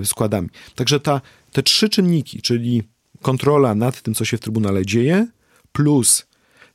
e, 0.00 0.04
składami. 0.04 0.48
Także 0.74 1.00
ta, 1.00 1.20
te 1.52 1.62
trzy 1.62 1.88
czynniki, 1.88 2.42
czyli 2.42 2.82
kontrola 3.22 3.74
nad 3.74 4.02
tym, 4.02 4.14
co 4.14 4.24
się 4.24 4.36
w 4.36 4.40
Trybunale 4.40 4.86
dzieje, 4.86 5.26
plus 5.72 6.26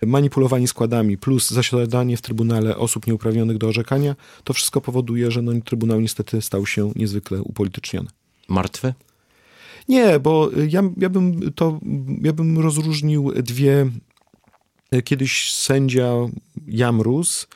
manipulowanie 0.05 0.67
składami, 0.67 1.17
plus 1.17 1.49
zasiadanie 1.49 2.17
w 2.17 2.21
Trybunale 2.21 2.77
osób 2.77 3.07
nieuprawnionych 3.07 3.57
do 3.57 3.67
orzekania, 3.67 4.15
to 4.43 4.53
wszystko 4.53 4.81
powoduje, 4.81 5.31
że 5.31 5.41
no, 5.41 5.51
Trybunał 5.65 5.99
niestety 5.99 6.41
stał 6.41 6.65
się 6.65 6.91
niezwykle 6.95 7.41
upolityczniony. 7.41 8.09
Martwy? 8.47 8.93
Nie, 9.89 10.19
bo 10.19 10.49
ja, 10.69 10.83
ja, 10.97 11.09
bym 11.09 11.53
to, 11.53 11.79
ja 12.21 12.33
bym 12.33 12.59
rozróżnił 12.59 13.31
dwie. 13.31 13.89
Kiedyś 15.03 15.53
sędzia 15.53 16.13
Jamrus, 16.67 17.47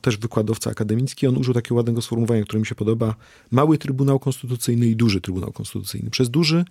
też 0.00 0.16
wykładowca 0.16 0.70
akademicki, 0.70 1.26
on 1.26 1.36
użył 1.36 1.54
takiego 1.54 1.74
ładnego 1.74 2.02
sformułowania, 2.02 2.42
które 2.42 2.60
mi 2.60 2.66
się 2.66 2.74
podoba. 2.74 3.14
Mały 3.50 3.78
Trybunał 3.78 4.18
Konstytucyjny 4.18 4.86
i 4.86 4.96
duży 4.96 5.20
Trybunał 5.20 5.52
Konstytucyjny. 5.52 6.10
Przez 6.10 6.30
duży 6.30 6.64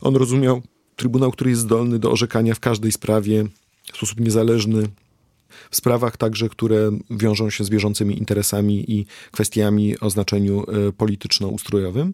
on 0.00 0.16
rozumiał 0.16 0.62
Trybunał, 0.96 1.32
który 1.32 1.50
jest 1.50 1.62
zdolny 1.62 1.98
do 1.98 2.12
orzekania 2.12 2.54
w 2.54 2.60
każdej 2.60 2.92
sprawie 2.92 3.44
w 3.92 3.96
sposób 3.96 4.20
niezależny, 4.20 4.88
w 5.70 5.76
sprawach 5.76 6.16
także, 6.16 6.48
które 6.48 6.90
wiążą 7.10 7.50
się 7.50 7.64
z 7.64 7.70
bieżącymi 7.70 8.18
interesami 8.18 8.92
i 8.92 9.06
kwestiami 9.32 10.00
o 10.00 10.10
znaczeniu 10.10 10.64
e, 10.88 10.92
polityczno-ustrojowym. 10.92 12.12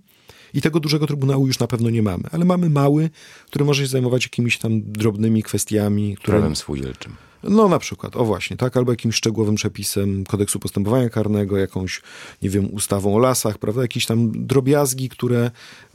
I 0.54 0.60
tego 0.60 0.80
dużego 0.80 1.06
trybunału 1.06 1.46
już 1.46 1.58
na 1.58 1.66
pewno 1.66 1.90
nie 1.90 2.02
mamy, 2.02 2.24
ale 2.32 2.44
mamy 2.44 2.70
mały, 2.70 3.10
który 3.46 3.64
może 3.64 3.82
się 3.82 3.88
zajmować 3.88 4.24
jakimiś 4.24 4.58
tam 4.58 4.82
drobnymi 4.82 5.42
kwestiami. 5.42 6.16
Które... 6.16 6.38
Prawem 6.38 6.56
spółdzielczym. 6.56 7.12
No 7.44 7.68
na 7.68 7.78
przykład, 7.78 8.16
o 8.16 8.24
właśnie, 8.24 8.56
tak, 8.56 8.76
albo 8.76 8.92
jakimś 8.92 9.14
szczegółowym 9.14 9.54
przepisem 9.54 10.24
kodeksu 10.24 10.58
postępowania 10.58 11.08
karnego, 11.08 11.56
jakąś, 11.56 12.02
nie 12.42 12.50
wiem, 12.50 12.74
ustawą 12.74 13.16
o 13.16 13.18
lasach, 13.18 13.58
prawda, 13.58 13.82
jakieś 13.82 14.06
tam 14.06 14.46
drobiazgi, 14.46 15.08
które 15.08 15.50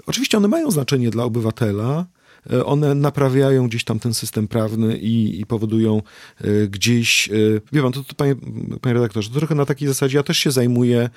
oczywiście 0.07 0.37
one 0.37 0.47
mają 0.47 0.71
znaczenie 0.71 1.09
dla 1.09 1.23
obywatela, 1.23 2.05
E, 2.53 2.65
one 2.65 2.95
naprawiają 2.95 3.67
gdzieś 3.67 3.83
tam 3.83 3.99
ten 3.99 4.13
system 4.13 4.47
prawny 4.47 4.97
i, 4.97 5.41
i 5.41 5.45
powodują 5.45 6.01
e, 6.41 6.67
gdzieś, 6.67 7.29
e, 7.29 7.33
wie 7.71 7.81
pan, 7.81 7.91
to, 7.91 8.03
to 8.03 8.15
panie, 8.15 8.35
panie 8.81 8.93
redaktorze, 8.93 9.29
to 9.29 9.39
trochę 9.39 9.55
na 9.55 9.65
takiej 9.65 9.87
zasadzie, 9.87 10.17
ja 10.17 10.23
też 10.23 10.37
się 10.37 10.51
zajmuję, 10.51 11.09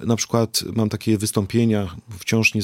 na 0.00 0.16
przykład 0.16 0.64
mam 0.76 0.88
takie 0.88 1.18
wystąpienia, 1.18 1.96
wciąż 2.18 2.54
nie, 2.54 2.62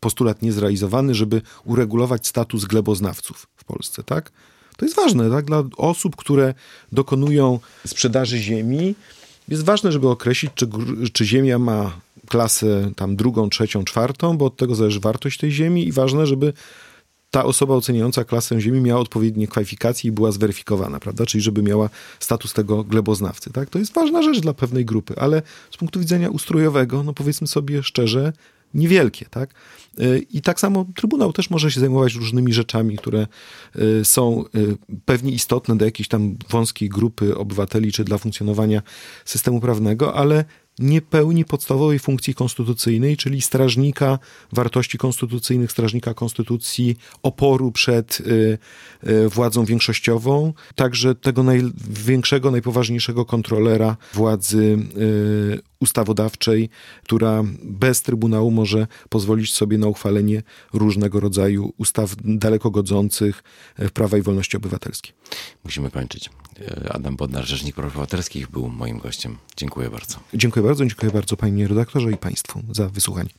postulat 0.00 0.42
niezrealizowany, 0.42 1.14
żeby 1.14 1.42
uregulować 1.64 2.26
status 2.26 2.64
gleboznawców 2.64 3.46
w 3.56 3.64
Polsce, 3.64 4.02
tak? 4.02 4.32
To 4.76 4.84
jest 4.84 4.96
ważne, 4.96 5.30
tak? 5.30 5.44
Dla 5.44 5.62
osób, 5.76 6.16
które 6.16 6.54
dokonują 6.92 7.58
sprzedaży 7.86 8.38
ziemi, 8.38 8.94
jest 9.48 9.64
ważne, 9.64 9.92
żeby 9.92 10.08
określić, 10.08 10.52
czy, 10.54 10.68
czy 11.12 11.24
ziemia 11.24 11.58
ma 11.58 12.00
klasę 12.28 12.90
tam 12.96 13.16
drugą, 13.16 13.48
trzecią, 13.48 13.84
czwartą, 13.84 14.36
bo 14.36 14.44
od 14.44 14.56
tego 14.56 14.74
zależy 14.74 15.00
wartość 15.00 15.38
tej 15.38 15.52
ziemi 15.52 15.88
i 15.88 15.92
ważne, 15.92 16.26
żeby 16.26 16.52
ta 17.30 17.44
osoba 17.44 17.74
oceniająca 17.74 18.24
klasę 18.24 18.60
ziemi 18.60 18.80
miała 18.80 19.00
odpowiednie 19.00 19.48
kwalifikacje 19.48 20.08
i 20.08 20.12
była 20.12 20.32
zweryfikowana, 20.32 21.00
prawda? 21.00 21.26
Czyli 21.26 21.42
żeby 21.42 21.62
miała 21.62 21.90
status 22.20 22.52
tego 22.52 22.84
gleboznawcy, 22.84 23.50
tak? 23.50 23.70
To 23.70 23.78
jest 23.78 23.92
ważna 23.92 24.22
rzecz 24.22 24.40
dla 24.40 24.54
pewnej 24.54 24.84
grupy, 24.84 25.14
ale 25.16 25.42
z 25.70 25.76
punktu 25.76 26.00
widzenia 26.00 26.30
ustrojowego, 26.30 27.02
no 27.02 27.12
powiedzmy 27.12 27.46
sobie 27.46 27.82
szczerze, 27.82 28.32
niewielkie, 28.74 29.26
tak? 29.30 29.54
Y, 30.00 30.26
I 30.30 30.42
tak 30.42 30.60
samo 30.60 30.86
Trybunał 30.94 31.32
też 31.32 31.50
może 31.50 31.70
się 31.70 31.80
zajmować 31.80 32.14
różnymi 32.14 32.52
rzeczami, 32.52 32.98
które 32.98 33.26
y, 33.76 34.04
są 34.04 34.44
y, 34.56 34.76
pewnie 35.04 35.32
istotne 35.32 35.76
dla 35.76 35.84
jakiejś 35.84 36.08
tam 36.08 36.36
wąskiej 36.50 36.88
grupy 36.88 37.36
obywateli, 37.36 37.92
czy 37.92 38.04
dla 38.04 38.18
funkcjonowania 38.18 38.82
systemu 39.24 39.60
prawnego, 39.60 40.14
ale 40.14 40.44
nie 40.78 41.02
pełni 41.02 41.44
podstawowej 41.44 41.98
funkcji 41.98 42.34
konstytucyjnej, 42.34 43.16
czyli 43.16 43.42
strażnika 43.42 44.18
wartości 44.52 44.98
konstytucyjnych, 44.98 45.72
strażnika 45.72 46.14
konstytucji, 46.14 46.96
oporu 47.22 47.72
przed 47.72 48.20
y, 48.20 48.58
y, 49.06 49.28
władzą 49.28 49.64
większościową, 49.64 50.52
także 50.74 51.14
tego 51.14 51.42
największego, 51.42 52.50
najpoważniejszego 52.50 53.24
kontrolera 53.24 53.96
władzy 54.14 54.78
y, 54.96 55.60
ustawodawczej, 55.80 56.68
która 57.04 57.44
bez 57.62 58.02
Trybunału 58.02 58.50
może 58.50 58.86
pozwolić 59.08 59.52
sobie 59.52 59.78
na 59.78 59.86
uchwalenie 59.86 60.42
różnego 60.72 61.20
rodzaju 61.20 61.72
ustaw 61.78 62.14
daleko 62.24 62.70
godzących 62.70 63.42
w 63.78 63.90
prawa 63.90 64.18
i 64.18 64.22
wolności 64.22 64.56
obywatelskie. 64.56 65.12
Musimy 65.64 65.90
kończyć. 65.90 66.30
Adam 66.90 67.16
Bodnar, 67.16 67.44
Rzecznik 67.44 67.74
Praw 67.74 67.86
Obywatelskich, 67.86 68.50
był 68.50 68.68
moim 68.68 68.98
gościem. 68.98 69.36
Dziękuję 69.56 69.90
bardzo. 69.90 70.16
Dziękuję 70.34 70.66
bardzo, 70.66 70.86
dziękuję 70.86 71.12
bardzo 71.12 71.36
panie 71.36 71.68
redaktorze 71.68 72.12
i 72.12 72.16
państwu 72.16 72.60
za 72.72 72.88
wysłuchanie. 72.88 73.30